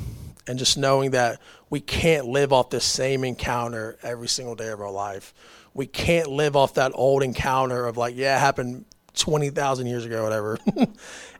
and 0.46 0.58
just 0.58 0.78
knowing 0.78 1.12
that 1.12 1.40
we 1.70 1.81
can't 1.81 2.26
live 2.26 2.52
off 2.52 2.70
this 2.70 2.84
same 2.84 3.25
encounter 3.25 3.98
every 4.02 4.28
single 4.28 4.54
day 4.54 4.69
of 4.69 4.81
our 4.81 4.90
life. 4.90 5.34
We 5.75 5.87
can't 5.87 6.28
live 6.28 6.56
off 6.56 6.75
that 6.75 6.93
old 6.94 7.22
encounter 7.22 7.87
of 7.87 7.96
like, 7.96 8.16
yeah, 8.16 8.37
it 8.37 8.40
happened 8.40 8.84
twenty 9.14 9.50
thousand 9.50 9.87
years 9.87 10.04
ago, 10.04 10.22
whatever. 10.22 10.58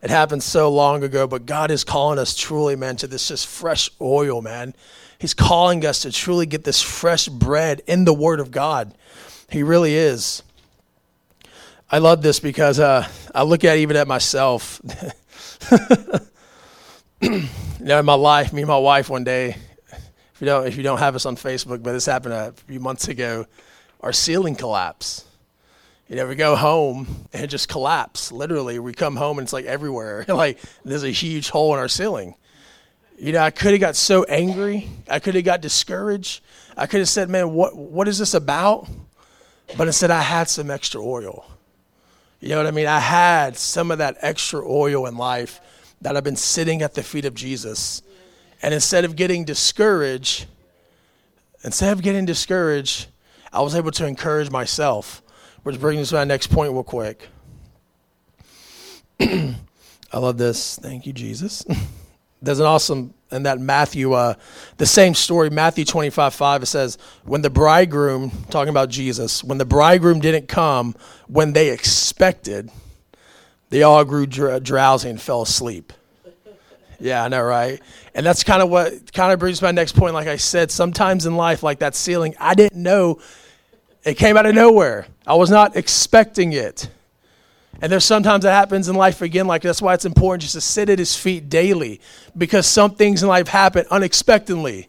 it 0.03 0.11
happened 0.11 0.43
so 0.43 0.71
long 0.71 1.03
ago, 1.05 1.27
but 1.27 1.47
God 1.47 1.71
is 1.71 1.85
calling 1.85 2.19
us 2.19 2.35
truly, 2.35 2.77
man, 2.77 2.97
to 2.97 3.07
this 3.07 3.29
just 3.29 3.47
fresh 3.47 3.91
oil, 4.01 4.43
man. 4.43 4.75
He's 5.19 5.35
calling 5.35 5.87
us 5.87 6.01
to 6.01 6.13
truly 6.13 6.47
get 6.47 6.65
this 6.65 6.83
fresh 6.83 7.29
bread 7.29 7.83
in 7.87 8.05
the 8.05 8.13
Word 8.13 8.41
of 8.41 8.51
God. 8.51 8.95
He 9.49 9.63
really 9.63 9.95
is. 9.95 10.43
I 11.89 11.99
love 11.99 12.21
this 12.21 12.41
because 12.41 12.81
uh, 12.81 13.07
I 13.33 13.45
look 13.45 13.63
at 13.63 13.79
even 13.79 13.97
at 13.97 14.09
myself. 14.09 14.81
you 17.21 17.49
know, 17.81 18.01
in 18.01 18.05
my 18.05 18.15
life, 18.15 18.53
me 18.53 18.63
and 18.63 18.69
my 18.69 18.77
wife 18.77 19.09
one 19.09 19.23
day, 19.23 19.57
if 19.91 20.41
you 20.41 20.47
don't 20.47 20.67
if 20.67 20.77
you 20.77 20.83
don't 20.83 20.99
have 20.99 21.15
us 21.15 21.27
on 21.27 21.37
Facebook, 21.37 21.85
but 21.85 21.93
this 21.93 22.07
happened 22.07 22.35
a 22.35 22.53
few 22.67 22.81
months 22.81 23.07
ago, 23.07 23.47
our 24.01 24.13
ceiling 24.13 24.57
collapsed. 24.57 25.27
You 26.09 26.17
know, 26.17 26.27
we 26.27 26.35
go 26.35 26.57
home 26.57 27.29
and 27.33 27.45
it 27.45 27.47
just 27.47 27.69
collapsed. 27.69 28.33
Literally, 28.33 28.81
we 28.81 28.93
come 28.93 29.15
home 29.15 29.39
and 29.39 29.47
it's 29.47 29.53
like 29.53 29.65
everywhere. 29.65 30.25
like 30.29 30.59
there's 30.85 31.05
a 31.05 31.11
huge 31.11 31.51
hole 31.51 31.73
in 31.73 31.79
our 31.79 31.89
ceiling. 31.89 32.35
You 33.17 33.33
know, 33.33 33.41
I 33.41 33.51
could 33.53 33.71
have 33.71 33.81
got 33.81 33.95
so 33.95 34.25
angry. 34.25 34.89
I 35.09 35.21
could 35.21 35.37
have 35.37 35.45
got 35.45 35.61
discouraged. 35.61 36.43
I 36.77 36.87
could 36.87 36.99
have 36.99 37.09
said, 37.09 37.31
"Man, 37.31 37.53
what 37.53 37.77
what 37.77 38.09
is 38.09 38.19
this 38.19 38.35
about?" 38.35 38.89
But 39.77 39.87
instead, 39.87 40.11
I 40.11 40.23
had 40.23 40.49
some 40.49 40.69
extra 40.69 41.01
oil. 41.01 41.47
You 42.47 42.53
know 42.53 42.59
what 42.59 42.69
I 42.69 42.71
mean? 42.71 42.87
I 42.87 43.01
had 43.01 43.57
some 43.57 43.91
of 43.91 43.99
that 43.99 44.19
extra 44.21 44.63
oil 44.65 45.07
in 45.07 45.17
life 45.17 45.61
that 46.01 46.17
I've 46.17 46.23
been 46.23 46.37
sitting 46.37 46.81
at 46.81 46.95
the 46.95 47.03
feet 47.03 47.25
of 47.25 47.35
Jesus. 47.35 48.03
And 48.63 48.73
instead 48.73 49.05
of 49.05 49.17
getting 49.17 49.45
discouraged, 49.45 50.47
instead 51.65 51.93
of 51.93 52.03
getting 52.03 52.25
discouraged, 52.25 53.09
I 53.53 53.63
was 53.63 53.75
able 53.75 53.91
to 53.91 54.07
encourage 54.07 54.49
myself. 54.49 55.25
Which 55.65 55.81
brings 55.81 56.03
us 56.03 56.09
to 56.11 56.15
my 56.15 56.25
next 56.25 56.47
point, 56.47 56.73
real 56.73 56.85
quick. 56.85 57.27
I 59.21 59.57
love 60.13 60.39
this. 60.39 60.79
Thank 60.79 61.05
you, 61.05 61.13
Jesus. 61.13 61.67
There's 62.43 62.61
an 62.61 62.67
awesome 62.67 63.13
in 63.37 63.45
that 63.45 63.61
Matthew, 63.61 64.13
uh, 64.13 64.35
the 64.79 64.87
same 64.87 65.15
story, 65.15 65.51
Matthew 65.51 65.85
25, 65.85 66.35
5, 66.35 66.63
it 66.63 66.67
says, 66.67 66.99
when 67.25 67.43
the 67.43 67.51
bridegroom, 67.51 68.31
talking 68.51 68.71
about 68.71 68.89
Jesus, 68.89 69.45
when 69.45 69.59
the 69.59 69.65
bridegroom 69.65 70.21
didn't 70.21 70.49
come 70.49 70.95
when 71.29 71.53
they 71.53 71.71
expected, 71.71 72.71
they 73.71 73.83
all 73.83 74.05
grew 74.05 74.27
dr- 74.27 74.63
drowsy 74.63 75.11
and 75.11 75.21
fell 75.21 75.43
asleep. 75.43 75.93
Yeah, 76.99 77.23
I 77.23 77.29
know, 77.29 77.43
right? 77.43 77.79
And 78.15 78.25
that's 78.25 78.43
kind 78.43 78.63
of 78.63 78.71
what 78.71 79.13
kind 79.13 79.31
of 79.31 79.39
brings 79.39 79.61
my 79.61 79.71
next 79.71 79.95
point. 79.97 80.15
Like 80.15 80.29
I 80.29 80.37
said, 80.37 80.71
sometimes 80.71 81.27
in 81.27 81.37
life, 81.37 81.63
like 81.63 81.81
that 81.81 81.95
ceiling, 81.95 82.35
I 82.41 82.55
didn't 82.55 82.83
know 82.83 83.21
it 84.03 84.15
came 84.15 84.39
out 84.39 84.47
of 84.47 84.55
nowhere. 84.55 85.07
I 85.27 85.35
was 85.35 85.51
not 85.51 85.77
expecting 85.77 86.55
it. 86.55 86.89
And 87.81 87.93
there's 87.93 88.05
sometimes 88.05 88.45
that 88.45 88.53
happens 88.53 88.89
in 88.89 88.97
life 88.97 89.21
again. 89.23 89.47
Like 89.47 89.63
that's 89.63 89.83
why 89.83 89.95
it's 89.95 90.05
important 90.05 90.43
just 90.43 90.55
to 90.55 90.61
sit 90.61 90.89
at 90.89 90.99
his 90.99 91.15
feet 91.15 91.49
daily, 91.49 92.01
because 92.37 92.67
some 92.67 92.95
things 92.95 93.23
in 93.23 93.29
life 93.29 93.49
happen 93.49 93.85
unexpectedly. 93.91 94.89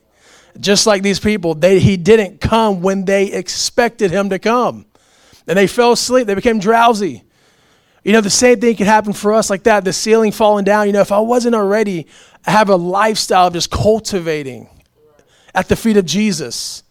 Just 0.59 0.87
like 0.87 1.03
these 1.03 1.19
people, 1.19 1.53
they, 1.53 1.79
he 1.79 1.97
didn't 1.97 2.41
come 2.41 2.81
when 2.81 3.05
they 3.05 3.31
expected 3.31 4.09
him 4.09 4.29
to 4.29 4.39
come, 4.39 4.85
and 5.47 5.57
they 5.57 5.67
fell 5.67 5.91
asleep. 5.91 6.25
They 6.25 6.33
became 6.33 6.59
drowsy. 6.59 7.23
You 8.03 8.13
know, 8.13 8.21
the 8.21 8.29
same 8.29 8.59
thing 8.59 8.75
could 8.75 8.87
happen 8.87 9.13
for 9.13 9.33
us 9.33 9.49
like 9.49 9.63
that. 9.63 9.83
The 9.83 9.93
ceiling 9.93 10.31
falling 10.31 10.63
down. 10.63 10.87
You 10.87 10.93
know, 10.93 11.01
if 11.01 11.11
I 11.11 11.19
wasn't 11.19 11.55
already 11.55 12.07
have 12.43 12.69
a 12.69 12.75
lifestyle 12.75 13.47
of 13.47 13.53
just 13.53 13.69
cultivating 13.69 14.69
at 15.53 15.67
the 15.67 15.75
feet 15.75 15.97
of 15.97 16.05
Jesus, 16.05 16.83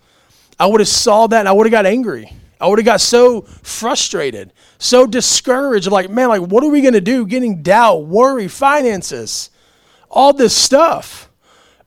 I 0.60 0.66
would 0.66 0.80
have 0.80 0.88
saw 0.88 1.26
that 1.26 1.40
and 1.40 1.48
I 1.48 1.52
would 1.52 1.66
have 1.66 1.72
got 1.72 1.86
angry. 1.86 2.30
I 2.60 2.68
would 2.68 2.78
have 2.78 2.86
got 2.86 3.00
so 3.00 3.42
frustrated, 3.62 4.52
so 4.78 5.06
discouraged. 5.06 5.90
Like, 5.90 6.10
man, 6.10 6.28
like, 6.28 6.42
what 6.42 6.64
are 6.64 6.70
we 6.70 6.80
going 6.80 6.94
to 6.94 7.00
do? 7.00 7.26
Getting 7.26 7.62
doubt, 7.62 8.06
worry, 8.06 8.48
finances, 8.48 9.50
all 10.10 10.32
this 10.32 10.54
stuff. 10.54 11.30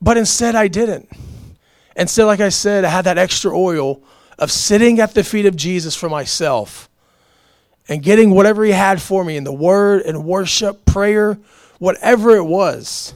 But 0.01 0.17
instead, 0.17 0.55
I 0.55 0.67
didn't. 0.67 1.09
Instead, 1.95 2.25
like 2.25 2.39
I 2.39 2.49
said, 2.49 2.85
I 2.85 2.89
had 2.89 3.05
that 3.05 3.17
extra 3.17 3.55
oil 3.55 4.01
of 4.37 4.51
sitting 4.51 4.99
at 4.99 5.13
the 5.13 5.23
feet 5.23 5.45
of 5.45 5.55
Jesus 5.55 5.95
for 5.95 6.09
myself 6.09 6.89
and 7.89 8.01
getting 8.01 8.29
whatever 8.29 8.63
he 8.63 8.71
had 8.71 9.01
for 9.01 9.25
me 9.25 9.35
in 9.35 9.43
the 9.43 9.53
word 9.53 10.03
and 10.03 10.23
worship, 10.23 10.85
prayer, 10.85 11.37
whatever 11.79 12.35
it 12.35 12.43
was. 12.43 13.13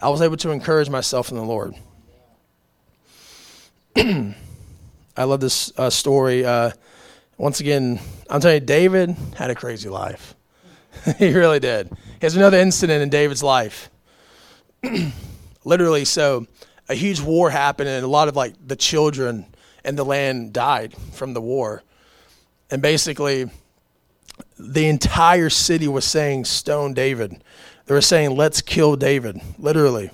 I 0.00 0.08
was 0.08 0.22
able 0.22 0.36
to 0.38 0.50
encourage 0.50 0.88
myself 0.88 1.30
in 1.30 1.36
the 1.36 1.42
Lord. 1.42 1.74
I 3.96 5.24
love 5.24 5.40
this 5.40 5.72
uh, 5.76 5.90
story. 5.90 6.44
Uh, 6.44 6.70
once 7.36 7.60
again, 7.60 8.00
I'm 8.34 8.40
telling 8.40 8.62
you, 8.62 8.66
David 8.66 9.16
had 9.36 9.50
a 9.50 9.54
crazy 9.54 9.88
life. 9.88 10.34
he 11.18 11.32
really 11.32 11.60
did. 11.60 11.88
Here's 12.20 12.34
another 12.34 12.58
incident 12.58 13.00
in 13.00 13.08
David's 13.08 13.44
life. 13.44 13.90
Literally, 15.64 16.04
so 16.04 16.48
a 16.88 16.96
huge 16.96 17.20
war 17.20 17.48
happened, 17.50 17.88
and 17.88 18.04
a 18.04 18.08
lot 18.08 18.26
of 18.26 18.34
like 18.34 18.54
the 18.66 18.74
children 18.74 19.46
and 19.84 19.96
the 19.96 20.04
land 20.04 20.52
died 20.52 20.96
from 21.12 21.32
the 21.32 21.40
war. 21.40 21.84
And 22.72 22.82
basically, 22.82 23.48
the 24.58 24.88
entire 24.88 25.48
city 25.48 25.86
was 25.86 26.04
saying, 26.04 26.46
Stone 26.46 26.94
David. 26.94 27.40
They 27.86 27.94
were 27.94 28.00
saying, 28.00 28.34
Let's 28.34 28.62
kill 28.62 28.96
David, 28.96 29.40
literally. 29.60 30.10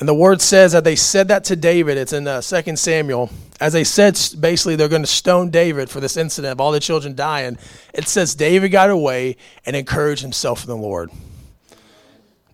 And 0.00 0.08
the 0.08 0.14
word 0.14 0.40
says 0.40 0.72
that 0.72 0.84
they 0.84 0.96
said 0.96 1.28
that 1.28 1.44
to 1.44 1.56
David. 1.56 1.96
It's 1.96 2.12
in 2.12 2.26
uh, 2.26 2.40
2 2.40 2.76
Samuel. 2.76 3.30
As 3.60 3.72
they 3.72 3.84
said, 3.84 4.18
basically, 4.40 4.74
they're 4.74 4.88
going 4.88 5.02
to 5.02 5.06
stone 5.06 5.50
David 5.50 5.88
for 5.88 6.00
this 6.00 6.16
incident 6.16 6.52
of 6.52 6.60
all 6.60 6.72
the 6.72 6.80
children 6.80 7.14
dying. 7.14 7.56
It 7.92 8.08
says 8.08 8.34
David 8.34 8.70
got 8.70 8.90
away 8.90 9.36
and 9.64 9.76
encouraged 9.76 10.22
himself 10.22 10.64
in 10.64 10.68
the 10.68 10.76
Lord. 10.76 11.10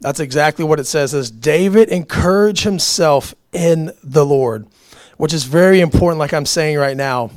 That's 0.00 0.20
exactly 0.20 0.64
what 0.64 0.80
it 0.80 0.86
says. 0.86 1.14
As 1.14 1.30
David 1.30 1.88
encouraged 1.88 2.64
himself 2.64 3.34
in 3.52 3.92
the 4.02 4.24
Lord, 4.24 4.66
which 5.16 5.32
is 5.32 5.44
very 5.44 5.80
important, 5.80 6.18
like 6.18 6.34
I'm 6.34 6.46
saying 6.46 6.76
right 6.78 6.96
now. 6.96 7.30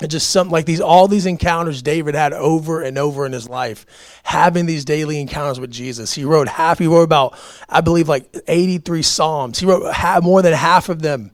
It's 0.00 0.10
just 0.10 0.30
something 0.30 0.50
like 0.50 0.66
these, 0.66 0.80
all 0.80 1.06
these 1.06 1.26
encounters 1.26 1.80
David 1.80 2.16
had 2.16 2.32
over 2.32 2.82
and 2.82 2.98
over 2.98 3.24
in 3.26 3.32
his 3.32 3.48
life, 3.48 3.86
having 4.24 4.66
these 4.66 4.84
daily 4.84 5.20
encounters 5.20 5.60
with 5.60 5.70
Jesus. 5.70 6.12
He 6.12 6.24
wrote 6.24 6.48
half, 6.48 6.80
he 6.80 6.88
wrote 6.88 7.02
about, 7.02 7.38
I 7.68 7.80
believe, 7.80 8.08
like 8.08 8.28
83 8.48 9.02
Psalms. 9.02 9.60
He 9.60 9.66
wrote 9.66 9.94
more 10.22 10.42
than 10.42 10.52
half 10.52 10.88
of 10.88 11.00
them. 11.00 11.30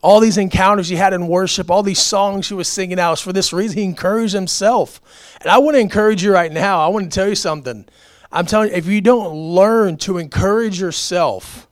All 0.00 0.20
these 0.20 0.38
encounters 0.38 0.88
he 0.88 0.96
had 0.96 1.12
in 1.12 1.28
worship, 1.28 1.70
all 1.70 1.82
these 1.82 2.00
songs 2.00 2.48
he 2.48 2.54
was 2.54 2.66
singing 2.66 2.98
out, 2.98 3.10
was 3.10 3.20
for 3.20 3.32
this 3.32 3.52
reason 3.52 3.78
he 3.78 3.84
encouraged 3.84 4.32
himself. 4.32 5.00
And 5.42 5.50
I 5.50 5.58
want 5.58 5.76
to 5.76 5.80
encourage 5.80 6.24
you 6.24 6.32
right 6.32 6.50
now. 6.50 6.80
I 6.80 6.88
want 6.88 7.12
to 7.12 7.14
tell 7.14 7.28
you 7.28 7.34
something. 7.34 7.86
I'm 8.32 8.46
telling 8.46 8.70
you, 8.70 8.74
if 8.74 8.86
you 8.86 9.02
don't 9.02 9.34
learn 9.34 9.98
to 9.98 10.16
encourage 10.16 10.80
yourself, 10.80 11.68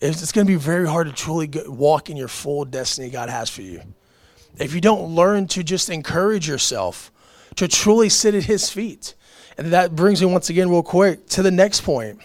it's 0.00 0.30
going 0.30 0.46
to 0.46 0.52
be 0.52 0.58
very 0.58 0.86
hard 0.86 1.08
to 1.08 1.12
truly 1.12 1.50
walk 1.66 2.10
in 2.10 2.16
your 2.16 2.28
full 2.28 2.64
destiny 2.64 3.10
God 3.10 3.28
has 3.28 3.50
for 3.50 3.62
you 3.62 3.82
if 4.58 4.74
you 4.74 4.80
don't 4.80 5.14
learn 5.14 5.46
to 5.48 5.62
just 5.62 5.90
encourage 5.90 6.48
yourself, 6.48 7.10
to 7.56 7.68
truly 7.68 8.08
sit 8.08 8.34
at 8.34 8.44
his 8.44 8.70
feet. 8.70 9.14
And 9.58 9.72
that 9.72 9.94
brings 9.96 10.20
me 10.20 10.30
once 10.30 10.50
again, 10.50 10.70
real 10.70 10.82
quick, 10.82 11.26
to 11.28 11.42
the 11.42 11.50
next 11.50 11.82
point. 11.82 12.20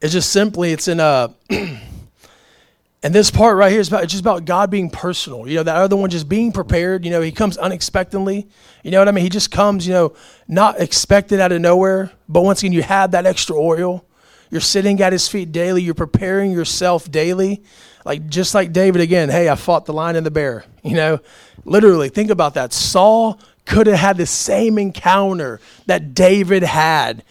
It's 0.00 0.12
just 0.12 0.30
simply, 0.30 0.72
it's 0.72 0.88
in 0.88 1.00
uh, 1.00 1.28
a, 1.50 1.54
and 3.02 3.14
this 3.14 3.30
part 3.30 3.56
right 3.56 3.70
here 3.70 3.80
is 3.80 3.88
about, 3.88 4.04
it's 4.04 4.12
just 4.12 4.22
about 4.22 4.44
God 4.44 4.70
being 4.70 4.90
personal. 4.90 5.48
You 5.48 5.56
know, 5.56 5.62
that 5.62 5.76
other 5.76 5.96
one 5.96 6.10
just 6.10 6.28
being 6.28 6.52
prepared. 6.52 7.04
You 7.04 7.10
know, 7.10 7.20
he 7.20 7.32
comes 7.32 7.56
unexpectedly. 7.58 8.48
You 8.82 8.90
know 8.90 8.98
what 8.98 9.08
I 9.08 9.12
mean? 9.12 9.24
He 9.24 9.30
just 9.30 9.50
comes, 9.50 9.86
you 9.86 9.92
know, 9.92 10.14
not 10.48 10.80
expected 10.80 11.40
out 11.40 11.52
of 11.52 11.60
nowhere. 11.60 12.12
But 12.28 12.42
once 12.42 12.62
again, 12.62 12.72
you 12.72 12.82
have 12.82 13.12
that 13.12 13.26
extra 13.26 13.56
oil. 13.56 14.04
You're 14.50 14.60
sitting 14.60 15.00
at 15.00 15.12
his 15.12 15.28
feet 15.28 15.52
daily. 15.52 15.82
You're 15.82 15.94
preparing 15.94 16.52
yourself 16.52 17.10
daily 17.10 17.64
like 18.06 18.28
just 18.28 18.54
like 18.54 18.72
David 18.72 19.02
again, 19.02 19.28
hey, 19.28 19.48
I 19.48 19.56
fought 19.56 19.84
the 19.84 19.92
lion 19.92 20.14
and 20.14 20.24
the 20.24 20.30
bear. 20.30 20.64
You 20.84 20.94
know, 20.94 21.20
literally 21.64 22.08
think 22.08 22.30
about 22.30 22.54
that. 22.54 22.72
Saul 22.72 23.40
could 23.64 23.88
have 23.88 23.98
had 23.98 24.16
the 24.16 24.26
same 24.26 24.78
encounter 24.78 25.60
that 25.86 26.14
David 26.14 26.62
had 26.62 27.24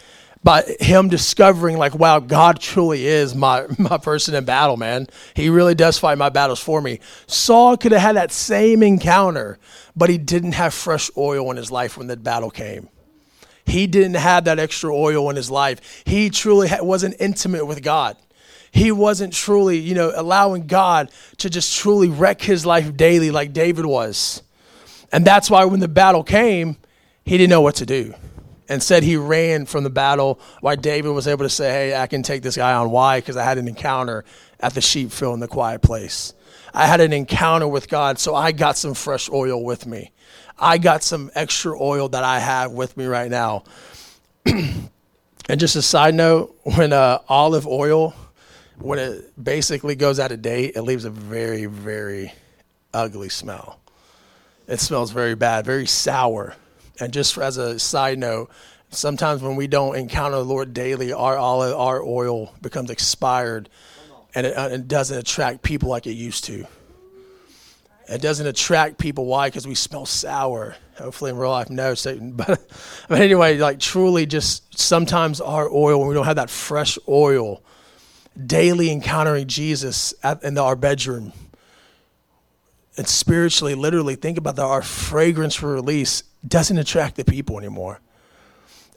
by 0.44 0.64
him 0.80 1.08
discovering 1.08 1.78
like 1.78 1.96
wow 1.96 2.20
god 2.20 2.60
truly 2.60 3.08
is 3.08 3.34
my 3.34 3.66
my 3.80 3.98
person 3.98 4.36
in 4.36 4.44
battle 4.44 4.76
man. 4.76 5.08
He 5.34 5.50
really 5.50 5.76
does 5.76 5.98
fight 5.98 6.18
my 6.18 6.28
battles 6.28 6.60
for 6.60 6.82
me. 6.82 7.00
Saul 7.26 7.78
could 7.78 7.94
have 7.94 8.02
had 8.02 8.18
that 8.18 8.34
same 8.34 8.84
encounter 8.84 9.58
but 9.96 10.10
he 10.10 10.18
didn't 10.18 10.52
have 10.52 10.74
fresh 10.74 11.10
oil 11.16 11.50
in 11.52 11.58
his 11.58 11.72
life 11.72 11.98
when 11.98 12.08
the 12.08 12.18
battle 12.18 12.52
came. 12.52 12.90
He 13.66 13.88
didn't 13.88 14.16
have 14.16 14.44
that 14.44 14.60
extra 14.60 14.94
oil 14.94 15.30
in 15.30 15.38
his 15.38 15.50
life. 15.50 16.04
He 16.06 16.30
truly 16.30 16.70
wasn't 16.82 17.16
intimate 17.18 17.66
with 17.66 17.82
god 17.82 18.18
he 18.76 18.92
wasn't 18.92 19.32
truly, 19.32 19.78
you 19.78 19.96
know, 19.96 20.12
allowing 20.14 20.68
God 20.68 21.10
to 21.38 21.50
just 21.50 21.78
truly 21.78 22.10
wreck 22.10 22.42
his 22.42 22.66
life 22.66 22.98
daily 22.98 23.32
like 23.32 23.54
David 23.54 23.86
was. 23.86 24.44
And 25.14 25.24
that's 25.24 25.50
why 25.50 25.64
when 25.64 25.80
the 25.80 25.88
battle 25.88 26.26
came, 26.26 26.76
he 27.24 27.38
didn't 27.38 27.52
know 27.52 27.62
what 27.62 27.76
to 27.76 27.86
do. 27.86 28.14
Instead, 28.68 29.04
he 29.04 29.16
ran 29.16 29.66
from 29.66 29.86
the 29.86 29.90
battle. 29.90 30.42
Why 30.60 30.76
David 30.76 31.12
was 31.12 31.26
able 31.26 31.46
to 31.46 31.50
say, 31.50 31.72
Hey, 31.72 31.96
I 31.96 32.08
can 32.08 32.22
take 32.22 32.42
this 32.42 32.58
guy 32.58 32.74
on. 32.74 32.92
Why? 32.92 33.22
Because 33.22 33.38
I 33.38 33.46
had 33.46 33.58
an 33.58 33.70
encounter 33.70 34.26
at 34.60 34.74
the 34.74 34.82
sheep 34.82 35.14
field 35.14 35.36
in 35.36 35.40
the 35.40 35.48
quiet 35.48 35.82
place. 35.82 36.34
I 36.74 36.86
had 36.86 37.00
an 37.00 37.14
encounter 37.14 37.70
with 37.70 37.88
God, 37.88 38.20
so 38.20 38.36
I 38.36 38.52
got 38.52 38.76
some 38.76 38.94
fresh 38.94 39.30
oil 39.30 39.64
with 39.64 39.86
me. 39.86 40.12
I 40.60 40.80
got 40.80 41.02
some 41.02 41.32
extra 41.34 41.82
oil 41.82 42.10
that 42.10 42.26
I 42.26 42.40
have 42.40 42.74
with 42.74 42.98
me 42.98 43.06
right 43.06 43.32
now. 43.32 43.64
and 44.46 44.90
just 45.56 45.78
a 45.78 45.82
side 45.82 46.14
note 46.14 46.60
when 46.64 46.92
uh, 46.92 47.20
olive 47.30 47.66
oil 47.66 48.14
when 48.80 49.00
it 49.00 49.44
basically 49.44 49.96
goes 49.96 50.20
out 50.20 50.32
of 50.32 50.42
date, 50.42 50.74
it 50.76 50.82
leaves 50.82 51.06
a 51.06 51.10
very, 51.10 51.66
very 51.66 52.34
ugly 52.94 53.30
smell. 53.30 53.80
It 54.68 54.80
smells 54.80 55.12
very 55.12 55.36
bad, 55.36 55.66
very 55.66 55.86
sour. 55.86 56.56
And 57.00 57.14
just 57.14 57.38
as 57.38 57.58
a 57.58 57.78
side 57.78 58.18
note, 58.18 58.50
sometimes 58.90 59.42
when 59.42 59.56
we 59.56 59.68
don't 59.68 59.96
encounter 59.96 60.38
the 60.38 60.46
Lord 60.46 60.74
daily, 60.74 61.14
our 61.14 61.38
olive, 61.38 61.76
our 61.76 62.02
oil 62.02 62.54
becomes 62.62 62.90
expired, 62.90 63.70
and 64.34 64.48
it, 64.48 64.58
uh, 64.58 64.70
it 64.72 64.88
doesn't 64.88 65.18
attract 65.18 65.62
people 65.62 65.90
like 65.90 66.08
it 66.08 66.14
used 66.14 66.46
to. 66.46 66.66
It 68.08 68.22
doesn't 68.22 68.46
attract 68.46 68.98
people. 68.98 69.26
Why? 69.26 69.48
Because 69.48 69.68
we 69.68 69.76
smell 69.76 70.06
sour. 70.06 70.76
Hopefully, 70.98 71.32
in 71.32 71.38
real 71.38 71.50
life, 71.50 71.70
no. 71.70 71.94
Satan. 71.96 72.32
But, 72.38 72.62
but 73.10 73.22
anyway, 73.22 73.58
like 73.58 73.80
truly, 73.80 74.26
just 74.26 74.78
sometimes 74.78 75.42
our 75.42 75.70
oil, 75.70 76.00
when 76.00 76.08
we 76.08 76.14
don't 76.14 76.26
have 76.26 76.36
that 76.36 76.50
fresh 76.50 76.98
oil, 77.08 77.64
daily 78.44 78.92
encountering 78.92 79.48
Jesus 79.48 80.14
at, 80.24 80.44
in 80.44 80.58
our 80.58 80.76
bedroom. 80.76 81.34
And 82.98 83.08
spiritually, 83.08 83.76
literally, 83.76 84.16
think 84.16 84.38
about 84.38 84.56
that. 84.56 84.64
Our 84.64 84.82
fragrance 84.82 85.56
for 85.56 85.74
release 85.74 86.24
doesn't 86.48 86.78
attract 86.78 87.16
the 87.16 87.26
people 87.26 87.58
anymore. 87.58 88.00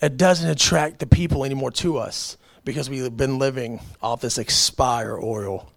It 0.01 0.17
doesn't 0.17 0.49
attract 0.49 1.01
the 1.01 1.07
people 1.07 1.45
anymore 1.45 1.73
to 1.73 1.99
us 1.99 2.37
because 2.65 2.89
we've 2.89 3.17
been 3.17 3.39
living 3.39 3.81
off 4.01 4.21
this 4.21 4.39
expire 4.39 5.19
oil. 5.19 5.73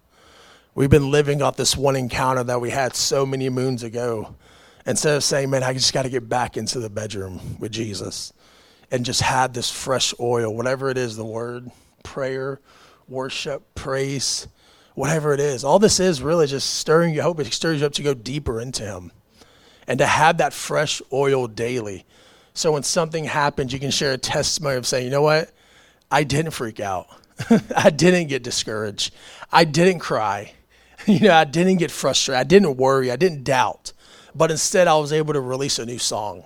We've 0.75 0.89
been 0.89 1.09
living 1.09 1.41
off 1.41 1.57
this 1.57 1.75
one 1.75 1.95
encounter 1.95 2.43
that 2.43 2.61
we 2.61 2.69
had 2.69 2.95
so 2.95 3.25
many 3.25 3.49
moons 3.49 3.83
ago. 3.83 4.35
Instead 4.85 5.15
of 5.15 5.23
saying, 5.23 5.49
man, 5.49 5.63
I 5.63 5.73
just 5.73 5.93
got 5.93 6.03
to 6.03 6.09
get 6.09 6.27
back 6.27 6.57
into 6.57 6.79
the 6.79 6.89
bedroom 6.89 7.57
with 7.59 7.71
Jesus 7.71 8.33
and 8.91 9.05
just 9.05 9.21
have 9.21 9.53
this 9.53 9.69
fresh 9.71 10.13
oil, 10.19 10.55
whatever 10.55 10.89
it 10.89 10.97
is 10.97 11.15
the 11.15 11.25
word, 11.25 11.69
prayer, 12.03 12.59
worship, 13.11 13.75
praise, 13.75 14.47
whatever 14.95 15.33
it 15.33 15.39
is. 15.39 15.63
All 15.63 15.79
this 15.79 15.99
is 15.99 16.21
really 16.21 16.47
just 16.47 16.75
stirring 16.75 17.13
you. 17.13 17.21
I 17.21 17.23
hope 17.23 17.39
it 17.39 17.53
stirs 17.53 17.81
you 17.81 17.85
up 17.85 17.93
to 17.93 18.03
go 18.03 18.13
deeper 18.13 18.59
into 18.59 18.83
Him 18.83 19.11
and 19.87 19.99
to 19.99 20.05
have 20.05 20.37
that 20.37 20.53
fresh 20.53 21.01
oil 21.11 21.47
daily. 21.47 22.05
So 22.53 22.71
when 22.71 22.83
something 22.83 23.25
happens, 23.25 23.73
you 23.73 23.79
can 23.79 23.91
share 23.91 24.13
a 24.13 24.17
testimony 24.17 24.77
of 24.77 24.87
saying, 24.87 25.05
you 25.05 25.11
know 25.11 25.21
what? 25.21 25.51
I 26.09 26.23
didn't 26.23 26.51
freak 26.51 26.79
out. 26.79 27.07
I 27.75 27.89
didn't 27.89 28.27
get 28.27 28.43
discouraged. 28.43 29.13
I 29.51 29.63
didn't 29.63 29.99
cry. 29.99 30.53
You 31.07 31.19
know, 31.21 31.33
I 31.33 31.45
didn't 31.45 31.77
get 31.77 31.89
frustrated. 31.89 32.39
I 32.39 32.43
didn't 32.43 32.77
worry. 32.77 33.09
I 33.09 33.15
didn't 33.15 33.43
doubt. 33.43 33.91
But 34.35 34.51
instead, 34.51 34.87
I 34.87 34.95
was 34.97 35.11
able 35.11 35.33
to 35.33 35.41
release 35.41 35.79
a 35.79 35.85
new 35.87 35.97
song. 35.97 36.43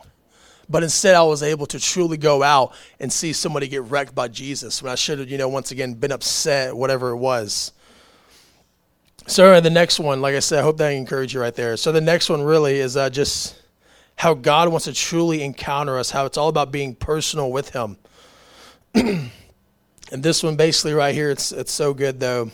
But 0.69 0.83
instead, 0.83 1.15
I 1.15 1.23
was 1.23 1.43
able 1.43 1.65
to 1.67 1.79
truly 1.79 2.17
go 2.17 2.41
out 2.41 2.73
and 2.99 3.11
see 3.11 3.33
somebody 3.33 3.67
get 3.67 3.83
wrecked 3.83 4.15
by 4.15 4.27
Jesus 4.27 4.81
when 4.81 4.91
I 4.91 4.95
should 4.95 5.19
have, 5.19 5.29
you 5.29 5.37
know, 5.37 5.49
once 5.49 5.71
again 5.71 5.93
been 5.93 6.11
upset, 6.11 6.75
whatever 6.75 7.11
it 7.11 7.17
was. 7.17 7.71
So 9.27 9.59
the 9.59 9.69
next 9.69 9.99
one, 9.99 10.21
like 10.21 10.35
I 10.35 10.39
said, 10.39 10.59
I 10.59 10.61
hope 10.61 10.77
that 10.77 10.89
I 10.89 10.91
encourage 10.91 11.33
you 11.33 11.41
right 11.41 11.53
there. 11.53 11.77
So 11.77 11.91
the 11.91 12.01
next 12.01 12.29
one 12.29 12.43
really 12.43 12.79
is 12.79 12.95
uh, 12.95 13.09
just 13.09 13.55
how 14.15 14.33
God 14.33 14.69
wants 14.69 14.85
to 14.85 14.93
truly 14.93 15.43
encounter 15.43 15.97
us, 15.97 16.11
how 16.11 16.25
it's 16.25 16.37
all 16.37 16.47
about 16.47 16.71
being 16.71 16.95
personal 16.95 17.51
with 17.51 17.69
Him. 17.69 17.97
and 18.93 19.31
this 20.11 20.43
one 20.43 20.55
basically 20.55 20.93
right 20.93 21.13
here, 21.13 21.31
it's 21.31 21.51
it's 21.51 21.71
so 21.71 21.93
good 21.93 22.19
though. 22.19 22.51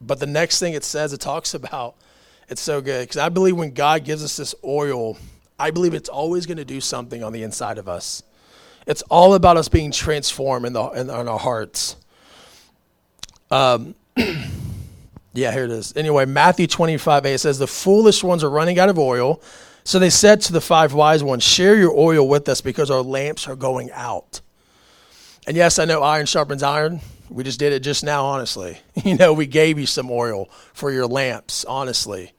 But 0.00 0.18
the 0.18 0.26
next 0.26 0.58
thing 0.58 0.74
it 0.74 0.84
says, 0.84 1.12
it 1.12 1.20
talks 1.20 1.54
about 1.54 1.94
It's 2.48 2.60
so 2.60 2.80
good 2.80 3.02
because 3.02 3.18
I 3.18 3.28
believe 3.28 3.56
when 3.56 3.72
God 3.72 4.04
gives 4.04 4.24
us 4.24 4.36
this 4.36 4.54
oil, 4.64 5.18
I 5.58 5.70
believe 5.70 5.94
it's 5.94 6.08
always 6.08 6.46
going 6.46 6.58
to 6.58 6.64
do 6.64 6.80
something 6.80 7.22
on 7.22 7.32
the 7.32 7.42
inside 7.42 7.78
of 7.78 7.88
us. 7.88 8.22
It's 8.86 9.02
all 9.02 9.34
about 9.34 9.56
us 9.56 9.68
being 9.68 9.92
transformed 9.92 10.66
in, 10.66 10.72
the, 10.72 10.84
in, 10.90 11.08
in 11.08 11.28
our 11.28 11.38
hearts. 11.38 11.96
Um, 13.50 13.94
yeah, 15.32 15.52
here 15.52 15.64
it 15.64 15.70
is. 15.70 15.92
Anyway, 15.96 16.26
Matthew 16.26 16.66
25 16.66 17.24
8 17.24 17.40
says, 17.40 17.58
The 17.58 17.66
foolish 17.66 18.22
ones 18.22 18.44
are 18.44 18.50
running 18.50 18.78
out 18.78 18.88
of 18.88 18.98
oil. 18.98 19.40
So 19.84 19.98
they 19.98 20.10
said 20.10 20.40
to 20.42 20.52
the 20.52 20.60
five 20.60 20.92
wise 20.94 21.22
ones, 21.22 21.44
Share 21.44 21.76
your 21.76 21.92
oil 21.96 22.26
with 22.28 22.48
us 22.48 22.60
because 22.60 22.90
our 22.90 23.02
lamps 23.02 23.46
are 23.48 23.56
going 23.56 23.90
out. 23.92 24.40
And 25.46 25.56
yes, 25.56 25.78
I 25.78 25.84
know 25.84 26.02
iron 26.02 26.26
sharpens 26.26 26.62
iron. 26.62 27.00
We 27.30 27.44
just 27.44 27.58
did 27.58 27.72
it 27.72 27.80
just 27.80 28.04
now, 28.04 28.24
honestly. 28.24 28.78
You 29.04 29.16
know, 29.16 29.32
we 29.32 29.46
gave 29.46 29.78
you 29.78 29.86
some 29.86 30.10
oil 30.10 30.48
for 30.72 30.90
your 30.90 31.06
lamps, 31.06 31.64
honestly. 31.64 32.32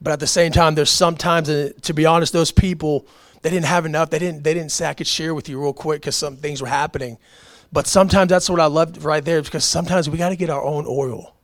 But 0.00 0.12
at 0.12 0.20
the 0.20 0.26
same 0.26 0.52
time, 0.52 0.74
there's 0.74 0.90
sometimes, 0.90 1.48
uh, 1.48 1.70
to 1.82 1.94
be 1.94 2.04
honest, 2.06 2.32
those 2.32 2.52
people 2.52 3.06
they 3.46 3.50
didn't 3.50 3.66
have 3.66 3.86
enough. 3.86 4.10
They 4.10 4.18
didn't. 4.18 4.42
They 4.42 4.54
didn't 4.54 4.72
say 4.72 4.86
I 4.86 4.94
could 4.94 5.06
share 5.06 5.32
with 5.32 5.48
you 5.48 5.60
real 5.62 5.72
quick 5.72 6.00
because 6.00 6.16
some 6.16 6.36
things 6.36 6.60
were 6.60 6.66
happening. 6.66 7.16
But 7.72 7.86
sometimes 7.86 8.28
that's 8.28 8.50
what 8.50 8.58
I 8.58 8.66
loved 8.66 9.04
right 9.04 9.24
there 9.24 9.40
because 9.40 9.64
sometimes 9.64 10.10
we 10.10 10.18
got 10.18 10.30
to 10.30 10.36
get 10.36 10.50
our 10.50 10.64
own 10.64 10.84
oil. 10.88 11.36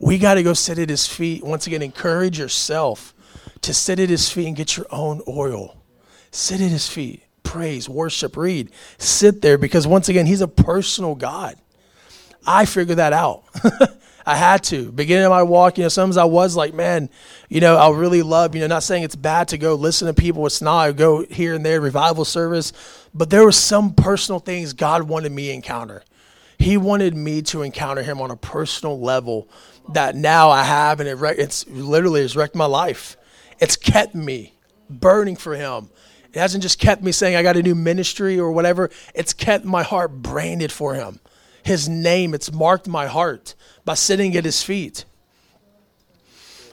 We 0.00 0.18
got 0.18 0.34
to 0.34 0.42
go 0.42 0.52
sit 0.52 0.80
at 0.80 0.88
His 0.88 1.06
feet. 1.06 1.44
Once 1.44 1.68
again, 1.68 1.80
encourage 1.80 2.40
yourself 2.40 3.14
to 3.60 3.72
sit 3.72 4.00
at 4.00 4.08
His 4.08 4.28
feet 4.30 4.48
and 4.48 4.56
get 4.56 4.76
your 4.76 4.86
own 4.90 5.22
oil. 5.28 5.76
Sit 6.32 6.60
at 6.60 6.70
His 6.70 6.88
feet. 6.88 7.22
Praise, 7.44 7.88
worship, 7.88 8.36
read. 8.36 8.72
Sit 8.98 9.42
there 9.42 9.58
because 9.58 9.86
once 9.86 10.08
again, 10.08 10.26
He's 10.26 10.40
a 10.40 10.48
personal 10.48 11.14
God. 11.14 11.56
I 12.44 12.64
figured 12.64 12.98
that 12.98 13.12
out. 13.12 13.44
I 14.24 14.36
had 14.36 14.62
to. 14.64 14.92
Beginning 14.92 15.24
of 15.24 15.30
my 15.30 15.42
walk, 15.42 15.78
you 15.78 15.84
know, 15.84 15.88
sometimes 15.88 16.16
I 16.16 16.24
was 16.24 16.56
like, 16.56 16.74
man, 16.74 17.10
you 17.48 17.60
know, 17.60 17.76
I 17.76 17.90
really 17.90 18.22
love, 18.22 18.54
you 18.54 18.60
know, 18.60 18.66
not 18.66 18.82
saying 18.82 19.02
it's 19.02 19.16
bad 19.16 19.48
to 19.48 19.58
go 19.58 19.74
listen 19.74 20.06
to 20.06 20.14
people. 20.14 20.46
It's 20.46 20.62
not. 20.62 20.78
I 20.78 20.92
go 20.92 21.24
here 21.24 21.54
and 21.54 21.64
there, 21.64 21.80
revival 21.80 22.24
service. 22.24 22.72
But 23.14 23.30
there 23.30 23.44
were 23.44 23.52
some 23.52 23.94
personal 23.94 24.38
things 24.38 24.72
God 24.72 25.04
wanted 25.04 25.32
me 25.32 25.48
to 25.48 25.52
encounter. 25.54 26.02
He 26.58 26.76
wanted 26.76 27.16
me 27.16 27.42
to 27.42 27.62
encounter 27.62 28.02
him 28.02 28.20
on 28.20 28.30
a 28.30 28.36
personal 28.36 29.00
level 29.00 29.48
that 29.88 30.14
now 30.14 30.50
I 30.50 30.62
have, 30.62 31.00
and 31.00 31.08
it 31.08 31.20
it's 31.38 31.66
literally 31.66 32.22
has 32.22 32.36
wrecked 32.36 32.54
my 32.54 32.66
life. 32.66 33.16
It's 33.58 33.76
kept 33.76 34.14
me 34.14 34.54
burning 34.88 35.34
for 35.34 35.56
him. 35.56 35.90
It 36.32 36.38
hasn't 36.38 36.62
just 36.62 36.78
kept 36.78 37.02
me 37.02 37.12
saying 37.12 37.36
I 37.36 37.42
got 37.42 37.56
a 37.56 37.62
new 37.62 37.74
ministry 37.74 38.38
or 38.38 38.52
whatever. 38.52 38.90
It's 39.14 39.32
kept 39.32 39.64
my 39.64 39.82
heart 39.82 40.22
branded 40.22 40.72
for 40.72 40.94
him. 40.94 41.20
His 41.62 41.88
name, 41.88 42.34
it's 42.34 42.52
marked 42.52 42.88
my 42.88 43.06
heart 43.06 43.54
by 43.84 43.94
sitting 43.94 44.36
at 44.36 44.44
his 44.44 44.62
feet. 44.62 45.04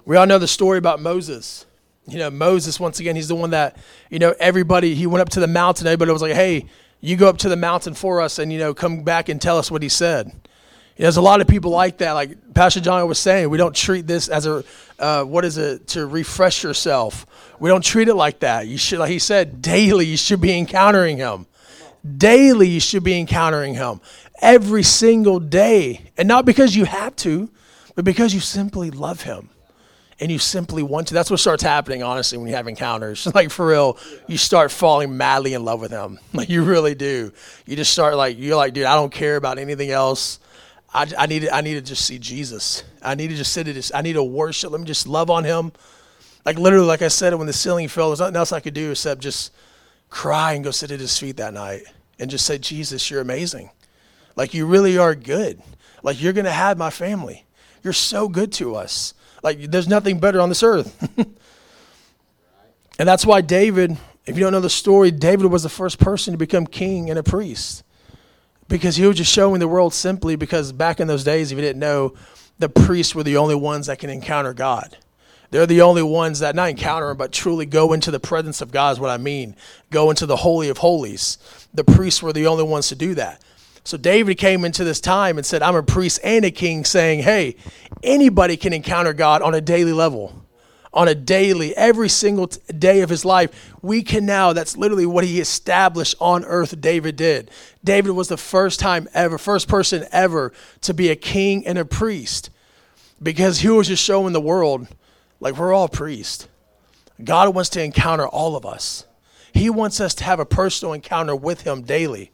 We 0.06 0.18
all 0.18 0.26
know 0.26 0.40
the 0.40 0.48
story 0.48 0.78
about 0.78 1.00
Moses. 1.00 1.66
You 2.08 2.18
know, 2.18 2.32
Moses, 2.32 2.80
once 2.80 3.00
again, 3.00 3.16
he's 3.16 3.28
the 3.28 3.36
one 3.36 3.52
that, 3.52 3.78
you 4.10 4.18
know, 4.18 4.34
everybody, 4.40 4.96
he 4.96 5.06
went 5.06 5.22
up 5.22 5.30
to 5.30 5.40
the 5.40 5.48
mountain. 5.48 5.86
Everybody 5.86 6.12
was 6.12 6.22
like, 6.22 6.34
hey, 6.34 6.66
you 7.02 7.16
go 7.16 7.30
up 7.30 7.38
to 7.40 7.50
the 7.50 7.56
mountain 7.56 7.94
for 7.94 8.20
us 8.20 8.40
and, 8.40 8.52
you 8.52 8.58
know, 8.58 8.74
come 8.74 9.04
back 9.04 9.30
and 9.30 9.40
tell 9.40 9.58
us 9.58 9.70
what 9.70 9.84
he 9.84 9.90
said. 9.90 10.32
There's 10.98 11.18
a 11.18 11.22
lot 11.22 11.40
of 11.40 11.48
people 11.48 11.72
like 11.72 12.00
that. 12.00 12.12
Like 12.12 12.54
Pastor 12.54 12.82
John 12.82 13.08
was 13.08 13.20
saying, 13.20 13.50
we 13.50 13.58
don't 13.58 13.76
treat 13.76 14.06
this 14.06 14.28
as 14.28 14.46
a, 14.46 14.66
uh, 14.98 15.24
what 15.24 15.46
is 15.46 15.58
it, 15.58 15.88
to 15.90 16.06
refresh 16.06 16.64
yourself. 16.64 17.26
We 17.60 17.70
don't 17.70 17.84
treat 17.84 18.10
it 18.10 18.16
like 18.16 18.40
that. 18.40 18.68
You 18.68 18.78
should, 18.78 19.00
like 19.00 19.12
he 19.12 19.20
said, 19.20 19.62
daily 19.62 20.08
you 20.08 20.18
should 20.18 20.42
be 20.42 20.58
encountering 20.58 21.18
him. 21.18 21.46
Daily 22.18 22.68
you 22.70 22.80
should 22.80 23.04
be 23.04 23.20
encountering 23.20 23.74
him 23.74 24.00
every 24.42 24.84
single 24.84 25.40
day. 25.40 26.12
And 26.18 26.28
not 26.28 26.46
because 26.46 26.76
you 26.76 26.86
have 26.86 27.16
to, 27.18 27.50
but 27.96 28.06
because 28.06 28.34
you 28.34 28.40
simply 28.40 28.92
love 28.92 29.22
him 29.24 29.50
and 30.20 30.32
you 30.32 30.40
simply 30.40 30.84
want 30.84 31.08
to. 31.08 31.14
That's 31.14 31.30
what 31.30 31.40
starts 31.40 31.64
happening, 31.64 32.04
honestly, 32.04 32.38
when 32.38 32.48
you 32.48 32.56
have 32.56 32.68
encounters. 32.68 33.28
Like, 33.40 33.52
for 33.52 33.68
real, 33.68 33.98
you 34.28 34.38
start 34.38 34.72
falling 34.72 35.16
madly 35.16 35.54
in 35.54 35.64
love 35.64 35.80
with 35.82 35.92
him. 35.92 36.20
Like, 36.34 36.50
you 36.50 36.64
really 36.64 36.96
do. 36.96 37.32
You 37.66 37.76
just 37.76 37.92
start, 37.92 38.16
like, 38.16 38.38
you're 38.38 38.56
like, 38.56 38.74
dude, 38.74 38.86
I 38.86 38.96
don't 38.96 39.12
care 39.12 39.36
about 39.36 39.60
anything 39.60 39.92
else. 39.92 40.40
I, 40.94 41.08
I 41.18 41.26
need 41.28 41.42
to, 41.42 41.54
I 41.54 41.62
need 41.62 41.76
to 41.76 41.82
just 41.82 42.06
see 42.06 42.18
Jesus. 42.18 42.84
I 43.02 43.16
need 43.16 43.30
to 43.30 43.36
just 43.36 43.54
sit 43.54 43.68
at 43.68 43.76
his, 43.76 43.92
I 43.94 44.02
need 44.02 44.14
to 44.14 44.24
worship. 44.24 44.72
Let 44.72 44.82
me 44.82 44.88
just 44.88 45.08
love 45.08 45.30
on 45.30 45.44
him. 45.44 45.72
Like, 46.46 46.58
literally, 46.58 46.88
like 46.88 47.02
I 47.02 47.10
said, 47.10 47.34
when 47.36 47.48
the 47.48 47.54
ceiling 47.54 47.88
fell, 47.88 48.10
there's 48.10 48.20
nothing 48.20 48.36
else 48.36 48.52
I 48.52 48.60
could 48.60 48.74
do 48.74 48.92
except 48.92 49.22
just 49.22 49.52
cry 50.10 50.54
and 50.54 50.64
go 50.64 50.72
sit 50.72 50.92
at 50.92 51.00
his 51.00 51.18
feet 51.18 51.38
that 51.38 51.54
night 51.54 51.84
and 52.20 52.30
just 52.30 52.46
say, 52.46 52.58
Jesus, 52.58 53.10
you're 53.10 53.22
amazing. 53.22 53.72
Like 54.36 54.54
you 54.54 54.66
really 54.66 54.98
are 54.98 55.16
good. 55.16 55.62
Like 56.04 56.22
you're 56.22 56.34
going 56.34 56.46
to 56.46 56.52
have 56.52 56.78
my 56.78 56.90
family. 56.90 57.46
You're 57.84 57.94
so 57.94 58.28
good 58.30 58.52
to 58.54 58.76
us. 58.76 59.14
Like 59.44 59.60
there's 59.72 59.88
nothing 59.88 60.20
better 60.20 60.42
on 60.42 60.50
this 60.50 60.64
earth. 60.64 61.10
and 63.00 63.08
that's 63.08 63.26
why 63.26 63.42
David, 63.42 63.98
if 64.26 64.38
you 64.38 64.44
don't 64.44 64.52
know 64.52 64.60
the 64.60 64.70
story, 64.70 65.12
David 65.12 65.48
was 65.48 65.64
the 65.64 65.70
first 65.70 66.00
person 66.00 66.34
to 66.34 66.38
become 66.38 66.68
king 66.68 67.10
and 67.10 67.18
a 67.18 67.24
priest. 67.24 67.84
Because 68.68 68.98
he 68.98 69.06
was 69.08 69.18
just 69.18 69.34
showing 69.34 69.60
the 69.60 69.68
world 69.68 69.94
simply 69.94 70.36
because 70.36 70.72
back 70.72 71.00
in 71.00 71.08
those 71.08 71.24
days, 71.24 71.52
if 71.52 71.56
you 71.56 71.62
didn't 71.62 71.80
know, 71.80 72.14
the 72.60 72.70
priests 72.70 73.16
were 73.16 73.24
the 73.24 73.38
only 73.38 73.56
ones 73.56 73.88
that 73.88 73.98
can 74.00 74.10
encounter 74.10 74.54
God. 74.54 74.96
They're 75.52 75.66
the 75.66 75.82
only 75.82 76.04
ones 76.04 76.40
that 76.40 76.56
not 76.56 76.70
encounter 76.70 77.10
him, 77.10 77.18
but 77.18 77.32
truly 77.32 77.66
go 77.66 77.94
into 77.94 78.12
the 78.12 78.20
presence 78.20 78.62
of 78.62 78.72
God, 78.72 78.94
is 78.94 79.00
what 79.00 79.10
I 79.10 79.18
mean. 79.18 79.56
Go 79.90 80.10
into 80.10 80.26
the 80.26 80.38
Holy 80.38 80.70
of 80.70 80.78
Holies. 80.78 81.38
The 81.74 81.84
priests 81.84 82.22
were 82.22 82.34
the 82.34 82.48
only 82.48 82.64
ones 82.64 82.88
to 82.90 82.96
do 82.96 83.16
that. 83.16 83.44
So 83.84 83.98
David 83.98 84.38
came 84.38 84.66
into 84.66 84.84
this 84.84 85.02
time 85.02 85.38
and 85.38 85.46
said, 85.46 85.64
I'm 85.64 85.76
a 85.76 85.82
priest 85.82 86.20
and 86.24 86.46
a 86.46 86.52
king, 86.52 86.86
saying, 86.86 87.24
Hey, 87.24 87.56
anybody 88.04 88.58
can 88.58 88.74
encounter 88.74 89.14
God 89.14 89.42
on 89.42 89.56
a 89.56 89.62
daily 89.62 89.94
level. 89.94 90.46
On 90.92 91.08
a 91.08 91.16
daily, 91.16 91.76
every 91.76 92.10
single 92.10 92.48
t- 92.48 92.60
day 92.74 93.02
of 93.02 93.10
his 93.10 93.24
life, 93.24 93.74
we 93.82 94.02
can 94.02 94.26
now. 94.26 94.54
That's 94.54 94.76
literally 94.76 95.06
what 95.06 95.24
he 95.24 95.40
established 95.40 96.16
on 96.20 96.44
earth. 96.46 96.82
David 96.82 97.16
did. 97.16 97.52
David 97.84 98.12
was 98.12 98.28
the 98.28 98.38
first 98.38 98.80
time 98.80 99.08
ever, 99.14 99.38
first 99.38 99.68
person 99.68 100.06
ever 100.12 100.52
to 100.82 100.94
be 100.94 101.10
a 101.10 101.16
king 101.16 101.66
and 101.66 101.78
a 101.78 101.86
priest 101.86 102.50
because 103.22 103.60
he 103.60 103.70
was 103.70 103.88
just 103.88 104.04
showing 104.04 104.34
the 104.34 104.42
world 104.42 104.88
like 105.40 105.58
we're 105.58 105.74
all 105.74 105.88
priests. 105.88 106.48
God 107.24 107.54
wants 107.54 107.70
to 107.72 107.84
encounter 107.84 108.28
all 108.28 108.56
of 108.56 108.66
us. 108.66 109.06
He 109.54 109.70
wants 109.70 110.00
us 110.00 110.16
to 110.16 110.24
have 110.24 110.40
a 110.40 110.46
personal 110.46 110.94
encounter 110.94 111.36
with 111.36 111.62
him 111.62 111.82
daily. 111.82 112.32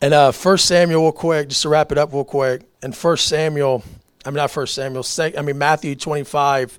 And 0.00 0.14
uh, 0.14 0.32
First 0.32 0.66
Samuel, 0.66 1.02
real 1.02 1.12
quick, 1.12 1.48
just 1.48 1.62
to 1.62 1.68
wrap 1.68 1.90
it 1.90 1.98
up, 1.98 2.12
real 2.12 2.24
quick. 2.24 2.62
And 2.82 2.96
First 2.96 3.26
Samuel, 3.26 3.82
I 4.24 4.30
mean 4.30 4.36
not 4.36 4.50
First 4.50 4.74
Samuel, 4.74 5.04
I 5.18 5.42
mean 5.42 5.58
Matthew 5.58 5.96
twenty-five, 5.96 6.78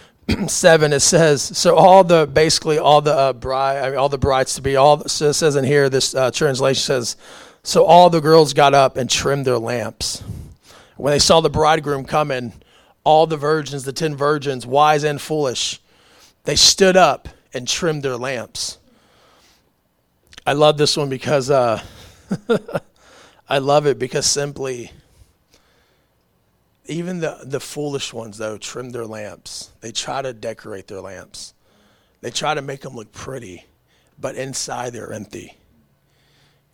seven. 0.48 0.92
It 0.92 1.00
says 1.00 1.42
so. 1.56 1.76
All 1.76 2.04
the 2.04 2.26
basically 2.26 2.78
all 2.78 3.00
the 3.00 3.14
uh, 3.14 3.32
bride, 3.32 3.82
I 3.82 3.90
mean, 3.90 3.98
all 3.98 4.10
the 4.10 4.18
brides 4.18 4.56
to 4.56 4.62
be. 4.62 4.76
All 4.76 5.02
so 5.08 5.30
it 5.30 5.34
says 5.34 5.56
in 5.56 5.64
here. 5.64 5.88
This 5.88 6.14
uh, 6.14 6.30
translation 6.30 6.82
says, 6.82 7.16
so 7.62 7.84
all 7.84 8.10
the 8.10 8.20
girls 8.20 8.52
got 8.52 8.74
up 8.74 8.96
and 8.98 9.08
trimmed 9.08 9.46
their 9.46 9.58
lamps. 9.58 10.22
When 10.96 11.12
they 11.12 11.18
saw 11.18 11.40
the 11.40 11.48
bridegroom 11.48 12.04
coming, 12.04 12.52
all 13.04 13.26
the 13.26 13.36
virgins, 13.36 13.84
the 13.84 13.92
ten 13.92 14.14
virgins, 14.14 14.66
wise 14.66 15.04
and 15.04 15.20
foolish, 15.20 15.80
they 16.44 16.56
stood 16.56 16.96
up 16.96 17.28
and 17.52 17.66
trimmed 17.66 18.02
their 18.02 18.16
lamps. 18.16 18.78
I 20.46 20.52
love 20.52 20.78
this 20.78 20.96
one 20.96 21.08
because. 21.08 21.50
Uh, 21.50 21.82
I 23.50 23.58
love 23.58 23.84
it 23.86 23.98
because 23.98 24.26
simply, 24.26 24.92
even 26.86 27.18
the, 27.18 27.40
the 27.42 27.58
foolish 27.58 28.12
ones, 28.12 28.38
though, 28.38 28.56
trim 28.56 28.90
their 28.90 29.06
lamps. 29.06 29.70
They 29.80 29.90
try 29.90 30.22
to 30.22 30.32
decorate 30.32 30.86
their 30.86 31.00
lamps, 31.00 31.52
they 32.20 32.30
try 32.30 32.54
to 32.54 32.62
make 32.62 32.82
them 32.82 32.94
look 32.94 33.10
pretty, 33.10 33.66
but 34.18 34.36
inside 34.36 34.92
they're 34.92 35.12
empty. 35.12 35.56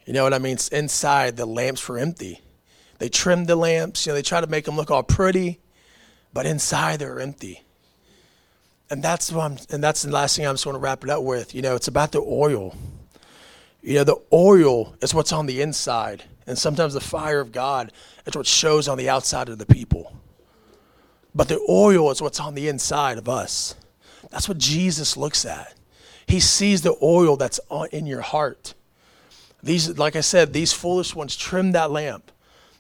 You 0.05 0.13
know 0.13 0.23
what 0.23 0.35
I 0.35 0.39
mean? 0.39 0.59
Inside 0.71 1.37
the 1.37 1.47
lamps 1.47 1.89
were 1.89 1.99
empty. 1.99 2.43
They 2.99 3.09
trimmed 3.09 3.47
the 3.47 3.57
lamps, 3.57 4.07
you 4.07 4.11
know, 4.11 4.15
they 4.15 4.23
try 4.23 4.43
to 4.43 4.47
make 4.47 4.67
them 4.67 4.77
look 4.77 4.91
all 4.91 5.03
pretty, 5.03 5.61
but 6.37 6.45
inside 6.45 6.99
they're 6.99 7.19
empty. 7.19 7.63
And 8.91 9.03
that's 9.03 9.33
what 9.33 9.43
I'm, 9.43 9.57
and 9.71 9.83
that's 9.83 10.03
the 10.03 10.11
last 10.11 10.37
thing 10.37 10.47
I'm 10.47 10.53
just 10.53 10.67
going 10.67 10.75
to 10.75 10.79
wrap 10.79 11.03
it 11.03 11.09
up 11.09 11.23
with. 11.23 11.55
You 11.55 11.63
know, 11.63 11.77
it's 11.77 11.89
about 11.89 12.13
the 12.13 12.21
oil. 12.21 12.77
You 13.81 13.95
know, 13.95 14.05
the 14.05 14.21
oil 14.31 14.95
is 15.01 15.15
what's 15.15 15.33
on 15.33 15.47
the 15.47 15.63
inside. 15.63 16.25
And 16.47 16.59
sometimes 16.59 16.93
the 16.93 17.01
fire 17.01 17.41
of 17.41 17.53
God 17.53 17.91
is 18.27 18.37
what 18.37 18.47
shows 18.47 18.87
on 18.87 18.99
the 18.99 19.09
outside 19.09 19.49
of 19.49 19.57
the 19.57 19.65
people. 19.65 20.15
But 21.35 21.49
the 21.49 21.65
oil 21.71 22.11
is 22.11 22.21
what's 22.21 22.39
on 22.39 22.55
the 22.55 22.69
inside 22.69 23.17
of 23.17 23.31
us. 23.31 23.75
That's 24.29 24.47
what 24.47 24.59
Jesus 24.59 25.17
looks 25.17 25.47
at. 25.47 25.73
He 26.27 26.39
sees 26.39 26.83
the 26.83 26.99
oil 27.03 27.39
that's 27.39 27.61
in 27.93 28.07
your 28.07 28.21
heart. 28.21 28.75
These, 29.63 29.99
like 29.99 30.17
I 30.17 30.21
said, 30.21 30.53
these 30.53 30.75
foolish 30.75 31.15
ones 31.15 31.35
trim 31.35 31.73
that 31.73 31.91
lamp. 31.91 32.31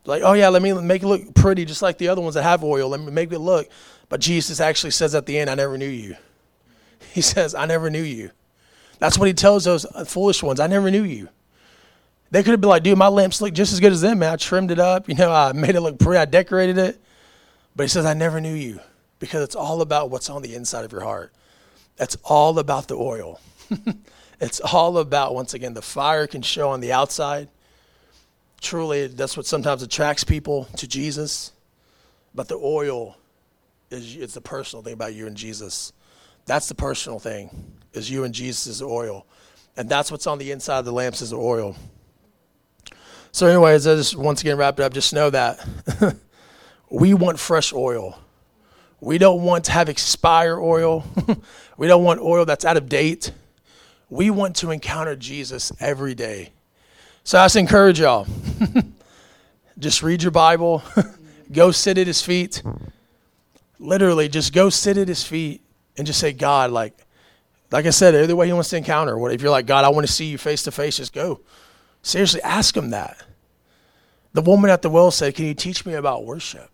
Like, 0.06 0.22
oh 0.22 0.32
yeah, 0.34 0.48
let 0.48 0.62
me 0.62 0.72
make 0.72 1.02
it 1.02 1.06
look 1.06 1.34
pretty, 1.34 1.64
just 1.64 1.82
like 1.82 1.98
the 1.98 2.08
other 2.08 2.20
ones 2.20 2.34
that 2.34 2.42
have 2.42 2.62
oil. 2.62 2.88
Let 2.88 3.00
me 3.00 3.10
make 3.10 3.32
it 3.32 3.38
look. 3.38 3.68
But 4.08 4.20
Jesus 4.20 4.60
actually 4.60 4.92
says 4.92 5.14
at 5.14 5.26
the 5.26 5.38
end, 5.38 5.50
I 5.50 5.54
never 5.54 5.76
knew 5.76 5.88
you. 5.88 6.16
He 7.12 7.22
says, 7.22 7.54
I 7.54 7.64
never 7.64 7.88
knew 7.88 8.02
you. 8.02 8.30
That's 8.98 9.18
what 9.18 9.26
he 9.26 9.32
tells 9.32 9.64
those 9.64 9.86
foolish 10.06 10.42
ones. 10.42 10.60
I 10.60 10.66
never 10.66 10.90
knew 10.90 11.02
you. 11.02 11.28
They 12.30 12.42
could 12.42 12.50
have 12.50 12.60
been 12.60 12.68
like, 12.68 12.82
dude, 12.82 12.98
my 12.98 13.08
lamps 13.08 13.40
look 13.40 13.54
just 13.54 13.72
as 13.72 13.80
good 13.80 13.92
as 13.92 14.02
them, 14.02 14.18
man. 14.18 14.32
I 14.34 14.36
trimmed 14.36 14.70
it 14.70 14.78
up. 14.78 15.08
You 15.08 15.14
know, 15.14 15.32
I 15.32 15.52
made 15.54 15.76
it 15.76 15.80
look 15.80 15.98
pretty. 15.98 16.18
I 16.18 16.26
decorated 16.26 16.76
it. 16.76 17.00
But 17.74 17.84
he 17.84 17.88
says, 17.88 18.04
I 18.04 18.12
never 18.12 18.40
knew 18.40 18.52
you. 18.54 18.80
because 19.18 19.42
it's 19.42 19.54
all 19.56 19.80
about 19.80 20.10
what's 20.10 20.28
on 20.28 20.42
the 20.42 20.54
inside 20.54 20.84
of 20.84 20.92
your 20.92 21.02
heart. 21.02 21.32
That's 21.96 22.16
all 22.24 22.58
about 22.58 22.88
the 22.88 22.96
oil. 22.96 23.40
it's 24.40 24.60
all 24.60 24.98
about, 24.98 25.34
once 25.34 25.54
again, 25.54 25.74
the 25.74 25.82
fire 25.82 26.26
can 26.26 26.42
show 26.42 26.70
on 26.70 26.80
the 26.80 26.92
outside. 26.92 27.48
Truly, 28.60 29.06
that's 29.06 29.36
what 29.36 29.46
sometimes 29.46 29.82
attracts 29.82 30.24
people 30.24 30.64
to 30.76 30.86
Jesus. 30.86 31.52
But 32.34 32.48
the 32.48 32.56
oil 32.56 33.16
is 33.90 34.16
it's 34.16 34.34
the 34.34 34.40
personal 34.40 34.82
thing 34.82 34.94
about 34.94 35.14
you 35.14 35.26
and 35.26 35.36
Jesus. 35.36 35.92
That's 36.46 36.68
the 36.68 36.74
personal 36.74 37.18
thing, 37.18 37.50
is 37.92 38.10
you 38.10 38.24
and 38.24 38.32
Jesus' 38.34 38.80
oil. 38.80 39.26
And 39.76 39.88
that's 39.88 40.10
what's 40.10 40.26
on 40.26 40.38
the 40.38 40.52
inside 40.52 40.78
of 40.78 40.84
the 40.84 40.92
lamps 40.92 41.20
is 41.20 41.30
the 41.30 41.36
oil. 41.36 41.76
So, 43.32 43.46
anyways, 43.46 43.86
I 43.86 43.96
just 43.96 44.16
once 44.16 44.40
again 44.40 44.56
wrap 44.56 44.78
it 44.78 44.82
up. 44.82 44.94
Just 44.94 45.12
know 45.12 45.28
that 45.30 45.62
we 46.90 47.12
want 47.12 47.38
fresh 47.38 47.72
oil. 47.72 48.18
We 49.00 49.18
don't 49.18 49.42
want 49.42 49.66
to 49.66 49.72
have 49.72 49.88
expire 49.88 50.58
oil. 50.58 51.04
we 51.76 51.86
don't 51.86 52.02
want 52.02 52.20
oil 52.20 52.46
that's 52.46 52.64
out 52.64 52.78
of 52.78 52.88
date. 52.88 53.32
We 54.08 54.30
want 54.30 54.56
to 54.56 54.70
encounter 54.70 55.16
Jesus 55.16 55.72
every 55.80 56.14
day. 56.14 56.52
So 57.26 57.40
I 57.40 57.46
just 57.46 57.56
encourage 57.56 57.98
y'all. 57.98 58.24
just 59.80 60.00
read 60.00 60.22
your 60.22 60.30
Bible. 60.30 60.84
go 61.52 61.72
sit 61.72 61.98
at 61.98 62.06
his 62.06 62.22
feet. 62.22 62.62
Literally, 63.80 64.28
just 64.28 64.52
go 64.52 64.70
sit 64.70 64.96
at 64.96 65.08
his 65.08 65.24
feet 65.24 65.60
and 65.98 66.06
just 66.06 66.20
say, 66.20 66.32
God, 66.32 66.70
like, 66.70 66.96
like 67.72 67.84
I 67.84 67.90
said, 67.90 68.14
either 68.14 68.36
way 68.36 68.46
he 68.46 68.52
wants 68.52 68.68
to 68.68 68.76
encounter. 68.76 69.18
What 69.18 69.32
if 69.32 69.42
you're 69.42 69.50
like, 69.50 69.66
God, 69.66 69.84
I 69.84 69.88
want 69.88 70.06
to 70.06 70.12
see 70.12 70.26
you 70.26 70.38
face 70.38 70.62
to 70.62 70.70
face, 70.70 70.98
just 70.98 71.12
go. 71.12 71.40
Seriously, 72.00 72.40
ask 72.42 72.76
him 72.76 72.90
that. 72.90 73.20
The 74.32 74.42
woman 74.42 74.70
at 74.70 74.82
the 74.82 74.88
well 74.88 75.10
said, 75.10 75.34
Can 75.34 75.46
you 75.46 75.54
teach 75.54 75.84
me 75.84 75.94
about 75.94 76.24
worship? 76.24 76.70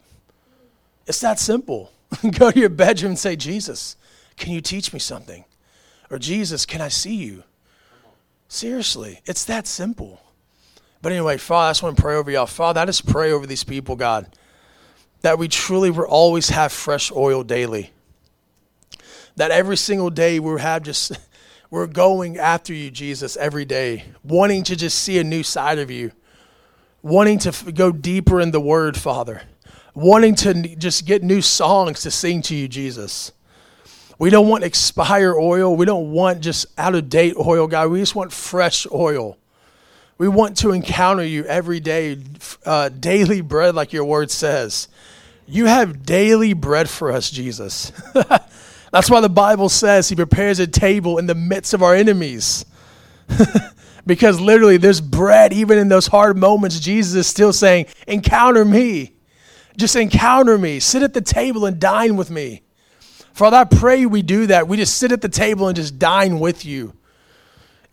It's 1.06 1.22
that 1.22 1.38
simple. 1.38 1.92
Go 2.30 2.50
to 2.50 2.60
your 2.60 2.68
bedroom 2.68 3.12
and 3.12 3.18
say, 3.18 3.36
Jesus, 3.36 3.96
can 4.36 4.52
you 4.52 4.60
teach 4.60 4.92
me 4.92 4.98
something? 4.98 5.46
Or 6.10 6.18
Jesus, 6.18 6.66
can 6.66 6.82
I 6.82 6.88
see 6.88 7.14
you? 7.14 7.42
Seriously, 8.48 9.20
it's 9.24 9.46
that 9.46 9.66
simple. 9.66 10.20
But 11.02 11.12
anyway, 11.12 11.36
Father, 11.36 11.68
I 11.68 11.70
just 11.70 11.82
want 11.82 11.96
to 11.96 12.02
pray 12.02 12.14
over 12.14 12.30
y'all. 12.30 12.46
Father, 12.46 12.80
I 12.80 12.86
just 12.86 13.06
pray 13.06 13.32
over 13.32 13.46
these 13.46 13.64
people, 13.64 13.96
God, 13.96 14.26
that 15.20 15.38
we 15.38 15.48
truly 15.48 15.90
will 15.90 16.04
always 16.04 16.48
have 16.48 16.72
fresh 16.72 17.12
oil 17.12 17.42
daily. 17.42 17.90
That 19.36 19.50
every 19.50 19.76
single 19.76 20.10
day 20.10 20.38
we 20.38 20.60
have 20.60 20.82
just, 20.82 21.12
we're 21.70 21.86
going 21.86 22.38
after 22.38 22.72
you, 22.72 22.90
Jesus, 22.90 23.36
every 23.36 23.64
day, 23.64 24.04
wanting 24.22 24.62
to 24.64 24.76
just 24.76 24.98
see 24.98 25.18
a 25.18 25.24
new 25.24 25.42
side 25.42 25.78
of 25.78 25.90
you, 25.90 26.12
wanting 27.02 27.38
to 27.40 27.72
go 27.72 27.92
deeper 27.92 28.40
in 28.40 28.52
the 28.52 28.60
word, 28.60 28.96
Father 28.96 29.42
wanting 29.94 30.34
to 30.34 30.54
just 30.76 31.04
get 31.04 31.22
new 31.22 31.42
songs 31.42 32.02
to 32.02 32.10
sing 32.10 32.42
to 32.42 32.54
you, 32.54 32.68
Jesus. 32.68 33.32
We 34.18 34.30
don't 34.30 34.48
want 34.48 34.64
expire 34.64 35.34
oil. 35.34 35.74
We 35.74 35.84
don't 35.84 36.12
want 36.12 36.40
just 36.40 36.66
out 36.78 36.94
of 36.94 37.08
date 37.08 37.34
oil, 37.36 37.66
God. 37.66 37.90
We 37.90 37.98
just 37.98 38.14
want 38.14 38.32
fresh 38.32 38.86
oil. 38.92 39.36
We 40.22 40.28
want 40.28 40.58
to 40.58 40.70
encounter 40.70 41.24
you 41.24 41.44
every 41.46 41.80
day, 41.80 42.16
uh, 42.64 42.90
daily 42.90 43.40
bread, 43.40 43.74
like 43.74 43.92
your 43.92 44.04
word 44.04 44.30
says. 44.30 44.86
You 45.48 45.66
have 45.66 46.06
daily 46.06 46.52
bread 46.52 46.88
for 46.88 47.10
us, 47.10 47.28
Jesus. 47.28 47.90
That's 48.92 49.10
why 49.10 49.20
the 49.20 49.28
Bible 49.28 49.68
says 49.68 50.08
He 50.08 50.14
prepares 50.14 50.60
a 50.60 50.68
table 50.68 51.18
in 51.18 51.26
the 51.26 51.34
midst 51.34 51.74
of 51.74 51.82
our 51.82 51.96
enemies. 51.96 52.64
because 54.06 54.40
literally, 54.40 54.76
there's 54.76 55.00
bread 55.00 55.52
even 55.52 55.76
in 55.76 55.88
those 55.88 56.06
hard 56.06 56.36
moments. 56.36 56.78
Jesus 56.78 57.16
is 57.16 57.26
still 57.26 57.52
saying, 57.52 57.86
Encounter 58.06 58.64
me. 58.64 59.14
Just 59.76 59.96
encounter 59.96 60.56
me. 60.56 60.78
Sit 60.78 61.02
at 61.02 61.14
the 61.14 61.20
table 61.20 61.66
and 61.66 61.80
dine 61.80 62.14
with 62.14 62.30
me. 62.30 62.62
Father, 63.32 63.56
I 63.56 63.64
pray 63.64 64.06
we 64.06 64.22
do 64.22 64.46
that. 64.46 64.68
We 64.68 64.76
just 64.76 64.98
sit 64.98 65.10
at 65.10 65.20
the 65.20 65.28
table 65.28 65.66
and 65.66 65.74
just 65.74 65.98
dine 65.98 66.38
with 66.38 66.64
you. 66.64 66.92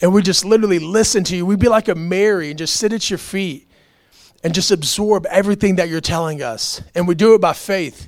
And 0.02 0.14
we 0.14 0.22
just 0.22 0.46
literally 0.46 0.80
listen 0.80 1.24
to 1.26 1.36
you. 1.36 1.46
We'd 1.46 1.60
be 1.60 1.68
like 1.68 1.88
a 1.88 1.96
Mary 1.96 2.50
and 2.50 2.58
just 2.58 2.76
sit 2.78 2.94
at 2.94 3.10
your 3.10 3.18
feet 3.18 3.70
and 4.44 4.54
just 4.54 4.72
absorb 4.72 5.26
everything 5.26 5.76
that 5.76 5.90
you're 5.90 6.02
telling 6.02 6.42
us. 6.42 6.82
And 6.96 7.08
we 7.08 7.16
do 7.16 7.34
it 7.36 7.42
by 7.42 7.54
faith. 7.54 8.08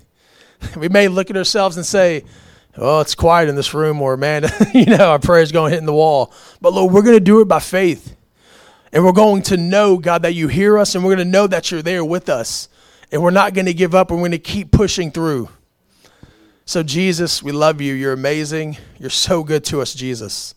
We 0.78 0.90
may 0.90 1.08
look 1.08 1.32
at 1.32 1.38
ourselves 1.38 1.76
and 1.76 1.86
say, 1.86 2.24
Oh, 2.78 3.02
it's 3.02 3.16
quiet 3.16 3.50
in 3.50 3.56
this 3.56 3.74
room, 3.74 4.00
or 4.00 4.16
man, 4.16 4.46
you 4.74 4.86
know, 4.86 5.10
our 5.10 5.20
prayer's 5.20 5.52
going 5.52 5.72
hitting 5.72 5.88
the 5.88 5.94
wall. 5.94 6.32
But 6.62 6.72
Lord, 6.72 6.94
we're 6.94 7.02
going 7.02 7.18
to 7.18 7.20
do 7.20 7.42
it 7.42 7.48
by 7.48 7.60
faith. 7.60 8.16
And 8.94 9.04
we're 9.04 9.12
going 9.12 9.42
to 9.44 9.58
know, 9.58 9.98
God, 9.98 10.22
that 10.22 10.36
you 10.36 10.48
hear 10.48 10.78
us, 10.78 10.94
and 10.94 11.04
we're 11.04 11.16
going 11.16 11.26
to 11.28 11.32
know 11.32 11.48
that 11.48 11.72
you're 11.72 11.82
there 11.82 12.06
with 12.06 12.30
us 12.30 12.70
and 13.12 13.22
we're 13.22 13.32
not 13.32 13.54
going 13.54 13.66
to 13.66 13.74
give 13.74 13.94
up. 13.94 14.10
We're 14.10 14.18
going 14.18 14.32
to 14.32 14.40
keep 14.40 14.72
pushing 14.72 15.12
through. 15.12 15.50
So, 16.66 16.84
Jesus, 16.84 17.44
we 17.44 17.52
love 17.52 17.82
you. 17.82 17.94
You're 17.94 18.14
amazing. 18.14 18.78
You're 18.98 19.10
so 19.10 19.44
good 19.44 19.66
to 19.66 19.82
us, 19.82 19.94
Jesus. 19.94 20.56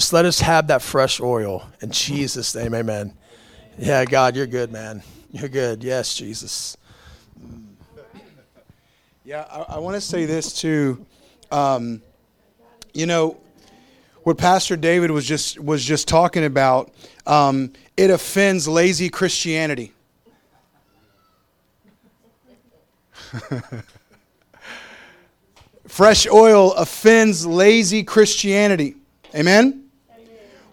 Just 0.00 0.14
let 0.14 0.24
us 0.24 0.40
have 0.40 0.68
that 0.68 0.80
fresh 0.80 1.20
oil. 1.20 1.68
In 1.82 1.90
Jesus' 1.90 2.54
name, 2.54 2.72
amen. 2.72 3.12
Yeah, 3.76 4.06
God, 4.06 4.34
you're 4.34 4.46
good, 4.46 4.72
man. 4.72 5.02
You're 5.30 5.50
good. 5.50 5.84
Yes, 5.84 6.14
Jesus. 6.14 6.78
Yeah, 9.24 9.44
I, 9.50 9.74
I 9.74 9.78
want 9.78 9.96
to 9.96 10.00
say 10.00 10.24
this 10.24 10.58
too. 10.58 11.04
Um, 11.52 12.00
you 12.94 13.04
know, 13.04 13.42
what 14.22 14.38
Pastor 14.38 14.74
David 14.74 15.10
was 15.10 15.26
just 15.26 15.60
was 15.60 15.84
just 15.84 16.08
talking 16.08 16.46
about. 16.46 16.90
Um, 17.26 17.74
it 17.94 18.08
offends 18.08 18.66
lazy 18.66 19.10
Christianity. 19.10 19.92
Fresh 25.86 26.26
oil 26.26 26.72
offends 26.72 27.44
lazy 27.44 28.02
Christianity. 28.02 28.94
Amen? 29.34 29.89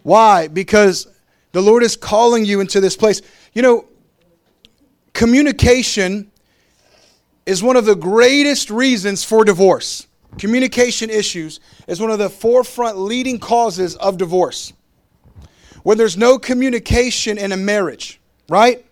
Why? 0.08 0.48
Because 0.48 1.06
the 1.52 1.60
Lord 1.60 1.82
is 1.82 1.94
calling 1.94 2.46
you 2.46 2.60
into 2.60 2.80
this 2.80 2.96
place. 2.96 3.20
You 3.52 3.60
know, 3.60 3.84
communication 5.12 6.30
is 7.44 7.62
one 7.62 7.76
of 7.76 7.84
the 7.84 7.94
greatest 7.94 8.70
reasons 8.70 9.22
for 9.22 9.44
divorce. 9.44 10.06
Communication 10.38 11.10
issues 11.10 11.60
is 11.86 12.00
one 12.00 12.10
of 12.10 12.18
the 12.18 12.30
forefront 12.30 12.96
leading 12.96 13.38
causes 13.38 13.96
of 13.96 14.16
divorce. 14.16 14.72
When 15.82 15.98
there's 15.98 16.16
no 16.16 16.38
communication 16.38 17.36
in 17.36 17.52
a 17.52 17.58
marriage, 17.58 18.18
right? 18.48 18.86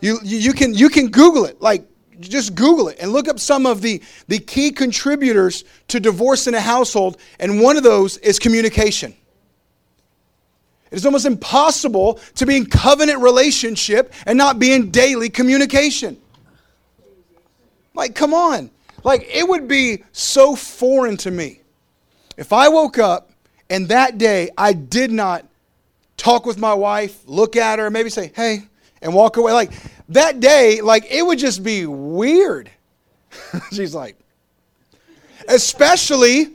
You, 0.00 0.18
you, 0.24 0.52
can, 0.54 0.74
you 0.74 0.88
can 0.88 1.12
Google 1.12 1.44
it. 1.44 1.62
Like, 1.62 1.86
just 2.18 2.56
Google 2.56 2.88
it 2.88 2.98
and 2.98 3.12
look 3.12 3.28
up 3.28 3.38
some 3.38 3.64
of 3.64 3.80
the, 3.80 4.02
the 4.26 4.40
key 4.40 4.72
contributors 4.72 5.62
to 5.86 6.00
divorce 6.00 6.48
in 6.48 6.54
a 6.54 6.60
household, 6.60 7.16
and 7.38 7.60
one 7.60 7.76
of 7.76 7.84
those 7.84 8.16
is 8.16 8.40
communication. 8.40 9.14
It 10.90 10.96
is 10.96 11.06
almost 11.06 11.26
impossible 11.26 12.20
to 12.36 12.46
be 12.46 12.56
in 12.56 12.66
covenant 12.66 13.20
relationship 13.20 14.12
and 14.24 14.38
not 14.38 14.58
be 14.58 14.72
in 14.72 14.90
daily 14.90 15.28
communication. 15.28 16.16
Like, 17.94 18.14
come 18.14 18.32
on. 18.32 18.70
Like, 19.02 19.26
it 19.32 19.48
would 19.48 19.68
be 19.68 20.04
so 20.12 20.54
foreign 20.54 21.16
to 21.18 21.30
me 21.30 21.60
if 22.36 22.52
I 22.52 22.68
woke 22.68 22.98
up 22.98 23.30
and 23.70 23.88
that 23.88 24.18
day 24.18 24.50
I 24.56 24.72
did 24.72 25.10
not 25.10 25.46
talk 26.16 26.46
with 26.46 26.58
my 26.58 26.74
wife, 26.74 27.22
look 27.26 27.56
at 27.56 27.78
her, 27.78 27.90
maybe 27.90 28.10
say, 28.10 28.32
hey, 28.34 28.68
and 29.02 29.14
walk 29.14 29.36
away. 29.36 29.52
Like, 29.52 29.72
that 30.10 30.40
day, 30.40 30.80
like, 30.80 31.06
it 31.10 31.24
would 31.24 31.38
just 31.38 31.62
be 31.62 31.86
weird. 31.86 32.70
She's 33.72 33.94
like, 33.94 34.16
especially 35.48 36.48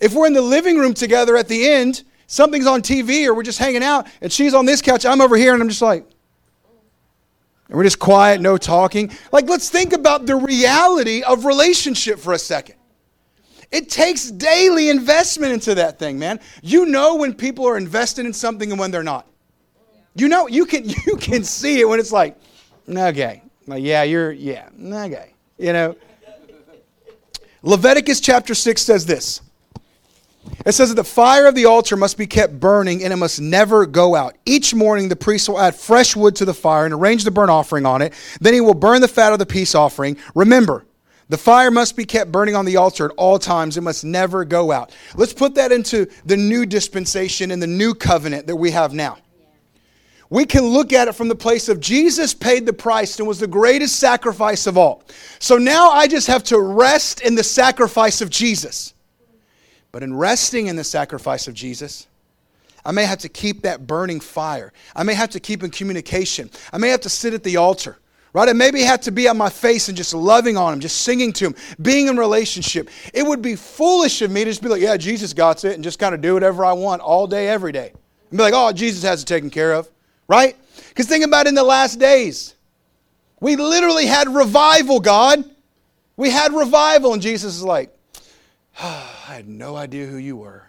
if 0.00 0.14
we're 0.14 0.26
in 0.26 0.32
the 0.32 0.42
living 0.42 0.78
room 0.78 0.94
together 0.94 1.36
at 1.36 1.48
the 1.48 1.68
end, 1.68 2.02
something's 2.26 2.66
on 2.66 2.82
TV 2.82 3.26
or 3.26 3.34
we're 3.34 3.42
just 3.42 3.58
hanging 3.58 3.82
out, 3.82 4.06
and 4.20 4.32
she's 4.32 4.54
on 4.54 4.66
this 4.66 4.82
couch, 4.82 5.04
I'm 5.06 5.20
over 5.20 5.36
here, 5.36 5.52
and 5.54 5.62
I'm 5.62 5.68
just 5.68 5.82
like, 5.82 6.06
and 7.68 7.76
we're 7.76 7.84
just 7.84 7.98
quiet, 7.98 8.40
no 8.40 8.56
talking. 8.58 9.10
Like, 9.32 9.48
let's 9.48 9.70
think 9.70 9.92
about 9.92 10.26
the 10.26 10.36
reality 10.36 11.22
of 11.22 11.44
relationship 11.44 12.18
for 12.18 12.34
a 12.34 12.38
second. 12.38 12.76
It 13.70 13.90
takes 13.90 14.30
daily 14.30 14.90
investment 14.90 15.52
into 15.52 15.74
that 15.76 15.98
thing, 15.98 16.18
man. 16.18 16.40
You 16.62 16.86
know 16.86 17.16
when 17.16 17.34
people 17.34 17.66
are 17.66 17.76
invested 17.76 18.26
in 18.26 18.32
something 18.32 18.70
and 18.70 18.78
when 18.78 18.90
they're 18.90 19.02
not. 19.02 19.26
You 20.14 20.28
know, 20.28 20.46
you 20.46 20.66
can 20.66 20.88
you 21.06 21.16
can 21.16 21.42
see 21.42 21.80
it 21.80 21.88
when 21.88 21.98
it's 21.98 22.12
like, 22.12 22.36
Okay. 22.88 23.42
Well, 23.66 23.78
yeah, 23.78 24.02
you're, 24.02 24.32
yeah, 24.32 24.68
okay. 24.78 25.32
You 25.58 25.72
know, 25.72 25.96
Leviticus 27.62 28.20
chapter 28.20 28.54
6 28.54 28.82
says 28.82 29.06
this. 29.06 29.40
It 30.64 30.72
says 30.72 30.88
that 30.88 30.94
the 30.94 31.04
fire 31.04 31.46
of 31.46 31.54
the 31.54 31.66
altar 31.66 31.96
must 31.96 32.16
be 32.16 32.26
kept 32.26 32.58
burning 32.58 33.04
and 33.04 33.12
it 33.12 33.16
must 33.16 33.40
never 33.40 33.86
go 33.86 34.14
out. 34.14 34.36
Each 34.46 34.74
morning, 34.74 35.08
the 35.08 35.16
priest 35.16 35.48
will 35.48 35.60
add 35.60 35.74
fresh 35.74 36.16
wood 36.16 36.36
to 36.36 36.44
the 36.44 36.54
fire 36.54 36.84
and 36.84 36.94
arrange 36.94 37.24
the 37.24 37.30
burnt 37.30 37.50
offering 37.50 37.84
on 37.84 38.02
it. 38.02 38.14
Then 38.40 38.54
he 38.54 38.60
will 38.60 38.74
burn 38.74 39.00
the 39.00 39.08
fat 39.08 39.32
of 39.32 39.38
the 39.38 39.46
peace 39.46 39.74
offering. 39.74 40.16
Remember, 40.34 40.86
the 41.28 41.38
fire 41.38 41.70
must 41.70 41.96
be 41.96 42.04
kept 42.04 42.32
burning 42.32 42.54
on 42.54 42.64
the 42.64 42.76
altar 42.76 43.06
at 43.06 43.10
all 43.16 43.38
times. 43.38 43.76
It 43.76 43.82
must 43.82 44.04
never 44.04 44.44
go 44.44 44.72
out. 44.72 44.94
Let's 45.14 45.32
put 45.32 45.54
that 45.56 45.72
into 45.72 46.06
the 46.24 46.36
new 46.36 46.64
dispensation 46.66 47.50
and 47.50 47.62
the 47.62 47.66
new 47.66 47.94
covenant 47.94 48.46
that 48.46 48.56
we 48.56 48.70
have 48.70 48.94
now. 48.94 49.18
we 50.30 50.46
can 50.46 50.64
look 50.64 50.92
at 50.92 51.08
it 51.08 51.14
from 51.14 51.28
the 51.28 51.34
place 51.34 51.68
of 51.68 51.78
Jesus 51.78 52.34
paid 52.34 52.64
the 52.66 52.72
price 52.72 53.18
and 53.18 53.28
was 53.28 53.38
the 53.38 53.46
greatest 53.46 53.96
sacrifice 53.96 54.66
of 54.66 54.78
all. 54.78 55.02
So 55.38 55.58
now 55.58 55.90
I 55.90 56.08
just 56.08 56.26
have 56.26 56.42
to 56.44 56.58
rest 56.58 57.20
in 57.20 57.34
the 57.34 57.44
sacrifice 57.44 58.20
of 58.20 58.30
Jesus. 58.30 58.93
But 59.94 60.02
in 60.02 60.12
resting 60.12 60.66
in 60.66 60.74
the 60.74 60.82
sacrifice 60.82 61.46
of 61.46 61.54
Jesus, 61.54 62.08
I 62.84 62.90
may 62.90 63.04
have 63.04 63.18
to 63.18 63.28
keep 63.28 63.62
that 63.62 63.86
burning 63.86 64.18
fire. 64.18 64.72
I 64.96 65.04
may 65.04 65.14
have 65.14 65.30
to 65.30 65.38
keep 65.40 65.62
in 65.62 65.70
communication. 65.70 66.50
I 66.72 66.78
may 66.78 66.88
have 66.88 67.02
to 67.02 67.08
sit 67.08 67.32
at 67.32 67.44
the 67.44 67.58
altar, 67.58 67.96
right? 68.32 68.48
I 68.48 68.54
maybe 68.54 68.82
have 68.82 69.02
to 69.02 69.12
be 69.12 69.28
on 69.28 69.38
my 69.38 69.48
face 69.48 69.86
and 69.86 69.96
just 69.96 70.12
loving 70.12 70.56
on 70.56 70.72
him, 70.72 70.80
just 70.80 71.02
singing 71.02 71.32
to 71.34 71.46
him, 71.46 71.54
being 71.80 72.08
in 72.08 72.16
relationship. 72.16 72.90
It 73.12 73.22
would 73.22 73.40
be 73.40 73.54
foolish 73.54 74.20
of 74.20 74.32
me 74.32 74.42
to 74.42 74.50
just 74.50 74.62
be 74.62 74.68
like, 74.68 74.82
yeah, 74.82 74.96
Jesus 74.96 75.32
got 75.32 75.64
it, 75.64 75.74
and 75.74 75.84
just 75.84 76.00
kind 76.00 76.12
of 76.12 76.20
do 76.20 76.34
whatever 76.34 76.64
I 76.64 76.72
want 76.72 77.00
all 77.00 77.28
day, 77.28 77.46
every 77.46 77.70
day. 77.70 77.92
And 78.30 78.36
be 78.36 78.42
like, 78.42 78.54
oh, 78.54 78.72
Jesus 78.72 79.04
has 79.04 79.22
it 79.22 79.26
taken 79.26 79.48
care 79.48 79.74
of 79.74 79.88
right? 80.28 80.56
Because 80.88 81.06
think 81.06 81.24
about 81.24 81.46
in 81.46 81.54
the 81.54 81.62
last 81.62 81.98
days. 81.98 82.54
We 83.40 83.56
literally 83.56 84.06
had 84.06 84.28
revival, 84.28 85.00
God. 85.00 85.44
We 86.16 86.30
had 86.30 86.52
revival, 86.52 87.12
and 87.12 87.20
Jesus 87.20 87.56
is 87.56 87.62
like, 87.62 87.93
I 88.80 89.34
had 89.34 89.48
no 89.48 89.76
idea 89.76 90.06
who 90.06 90.16
you 90.16 90.36
were. 90.36 90.64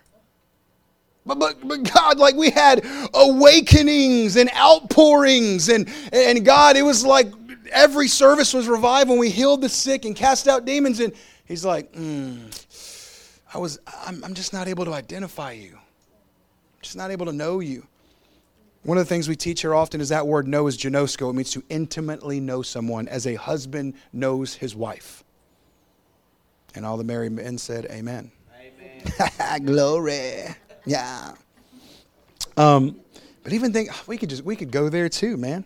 But, 1.25 1.39
but, 1.39 1.67
but 1.67 1.91
God, 1.91 2.19
like 2.19 2.35
we 2.35 2.51
had 2.51 2.85
awakenings 3.13 4.35
and 4.35 4.49
outpourings, 4.55 5.69
and, 5.69 5.89
and 6.13 6.45
God, 6.45 6.77
it 6.77 6.83
was 6.83 7.03
like 7.03 7.31
every 7.71 8.07
service 8.07 8.53
was 8.53 8.67
revived 8.67 9.09
and 9.09 9.19
we 9.19 9.29
healed 9.29 9.61
the 9.61 9.69
sick 9.69 10.05
and 10.05 10.15
cast 10.15 10.47
out 10.47 10.65
demons. 10.65 10.99
And 10.99 11.13
He's 11.45 11.63
like, 11.63 11.91
mm, 11.93 12.49
I 13.53 13.59
was, 13.59 13.79
I'm, 14.05 14.23
I'm 14.23 14.33
just 14.33 14.51
not 14.51 14.67
able 14.67 14.85
to 14.85 14.93
identify 14.93 15.51
you. 15.51 15.73
I'm 15.75 16.81
just 16.81 16.97
not 16.97 17.11
able 17.11 17.27
to 17.27 17.33
know 17.33 17.59
you. 17.59 17.85
One 18.83 18.97
of 18.97 19.05
the 19.05 19.09
things 19.09 19.27
we 19.27 19.35
teach 19.35 19.61
here 19.61 19.73
often 19.73 20.01
is 20.01 20.09
that 20.09 20.27
word 20.27 20.47
know 20.47 20.67
is 20.67 20.77
ginosko. 20.77 21.29
It 21.29 21.33
means 21.33 21.51
to 21.51 21.63
intimately 21.69 22.39
know 22.39 22.61
someone 22.61 23.07
as 23.07 23.25
a 23.25 23.35
husband 23.35 23.95
knows 24.13 24.55
his 24.55 24.75
wife. 24.75 25.23
And 26.75 26.85
all 26.85 26.97
the 26.97 27.03
married 27.03 27.31
men 27.31 27.57
said, 27.57 27.87
Amen. 27.89 28.31
Amen. 28.59 29.65
Glory. 29.65 30.43
Yeah. 30.85 31.33
Um, 32.57 32.99
but 33.43 33.53
even 33.53 33.73
think 33.73 33.89
we 34.07 34.17
could 34.17 34.29
just 34.29 34.43
we 34.43 34.55
could 34.55 34.71
go 34.71 34.89
there 34.89 35.09
too, 35.09 35.37
man. 35.37 35.65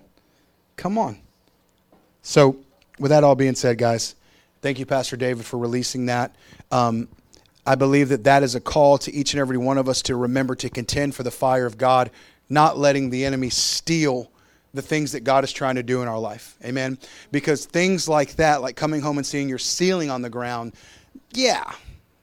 Come 0.76 0.98
on. 0.98 1.18
So, 2.22 2.58
with 3.00 3.10
that 3.10 3.24
all 3.24 3.36
being 3.36 3.56
said, 3.56 3.78
guys, 3.78 4.16
thank 4.62 4.80
you, 4.80 4.86
Pastor 4.86 5.18
David, 5.18 5.46
for 5.46 5.58
releasing 5.58 6.08
that. 6.08 6.36
Um, 6.72 7.08
I 7.66 7.76
believe 7.76 8.10
that 8.10 8.24
that 8.24 8.44
is 8.44 8.56
a 8.56 8.60
call 8.60 8.98
to 9.00 9.14
each 9.14 9.34
and 9.34 9.40
every 9.40 9.58
one 9.58 9.78
of 9.78 9.88
us 9.88 10.02
to 10.04 10.16
remember 10.16 10.56
to 10.56 10.70
contend 10.70 11.16
for 11.16 11.24
the 11.24 11.32
fire 11.32 11.66
of 11.66 11.78
God 11.78 12.12
not 12.50 12.78
letting 12.78 13.10
the 13.10 13.26
enemy 13.26 13.50
steal 13.50 14.32
the 14.74 14.82
things 14.82 15.14
that 15.14 15.22
God 15.22 15.44
is 15.44 15.52
trying 15.52 15.76
to 15.76 15.84
do 15.84 16.02
in 16.02 16.08
our 16.08 16.20
life. 16.20 16.56
Amen. 16.64 16.98
Because 17.32 17.66
things 17.66 18.08
like 18.08 18.36
that, 18.36 18.62
like 18.62 18.76
coming 18.76 19.02
home 19.02 19.18
and 19.18 19.26
seeing 19.26 19.50
your 19.50 19.58
ceiling 19.58 20.10
on 20.10 20.22
the 20.22 20.30
ground, 20.30 20.74
yeah, 21.32 21.72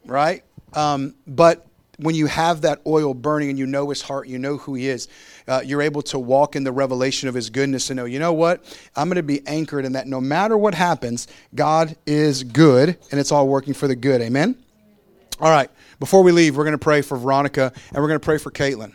right? 0.05 0.42
Um, 0.75 1.14
but 1.27 1.66
when 1.99 2.14
you 2.14 2.27
have 2.27 2.62
that 2.62 2.81
oil 2.87 3.14
burning 3.14 3.49
and 3.49 3.59
you 3.59 3.66
know 3.66 3.88
his 3.88 4.03
heart, 4.03 4.29
you 4.29 4.38
know 4.38 4.59
who 4.59 4.75
he 4.75 4.88
is, 4.88 5.09
uh, 5.49 5.62
you're 5.64 5.83
able 5.83 6.03
to 6.03 6.19
walk 6.19 6.57
in 6.57 6.64
the 6.64 6.73
revelation 6.73 7.29
of 7.29 7.35
his 7.35 7.51
goodness 7.51 7.90
and 7.90 7.97
know, 7.97 8.05
you 8.05 8.19
know 8.19 8.33
what? 8.33 8.64
I'm 8.95 9.09
going 9.09 9.16
to 9.16 9.23
be 9.23 9.47
anchored 9.47 9.85
in 9.85 9.92
that 9.92 10.07
no 10.07 10.21
matter 10.21 10.57
what 10.57 10.75
happens, 10.75 11.29
God 11.55 11.97
is 12.07 12.42
good 12.45 12.99
and 13.11 13.21
it's 13.21 13.33
all 13.33 13.49
working 13.49 13.75
for 13.75 13.88
the 13.88 13.97
good. 13.97 14.21
Amen? 14.21 14.57
All 15.40 15.51
right. 15.51 15.71
Before 15.99 16.23
we 16.23 16.33
leave, 16.33 16.57
we're 16.57 16.64
going 16.64 16.73
to 16.73 16.79
pray 16.79 17.01
for 17.01 17.16
Veronica 17.16 17.73
and 17.75 17.97
we're 17.97 18.09
going 18.09 18.21
to 18.21 18.25
pray 18.25 18.38
for 18.38 18.51
Caitlin. 18.51 18.92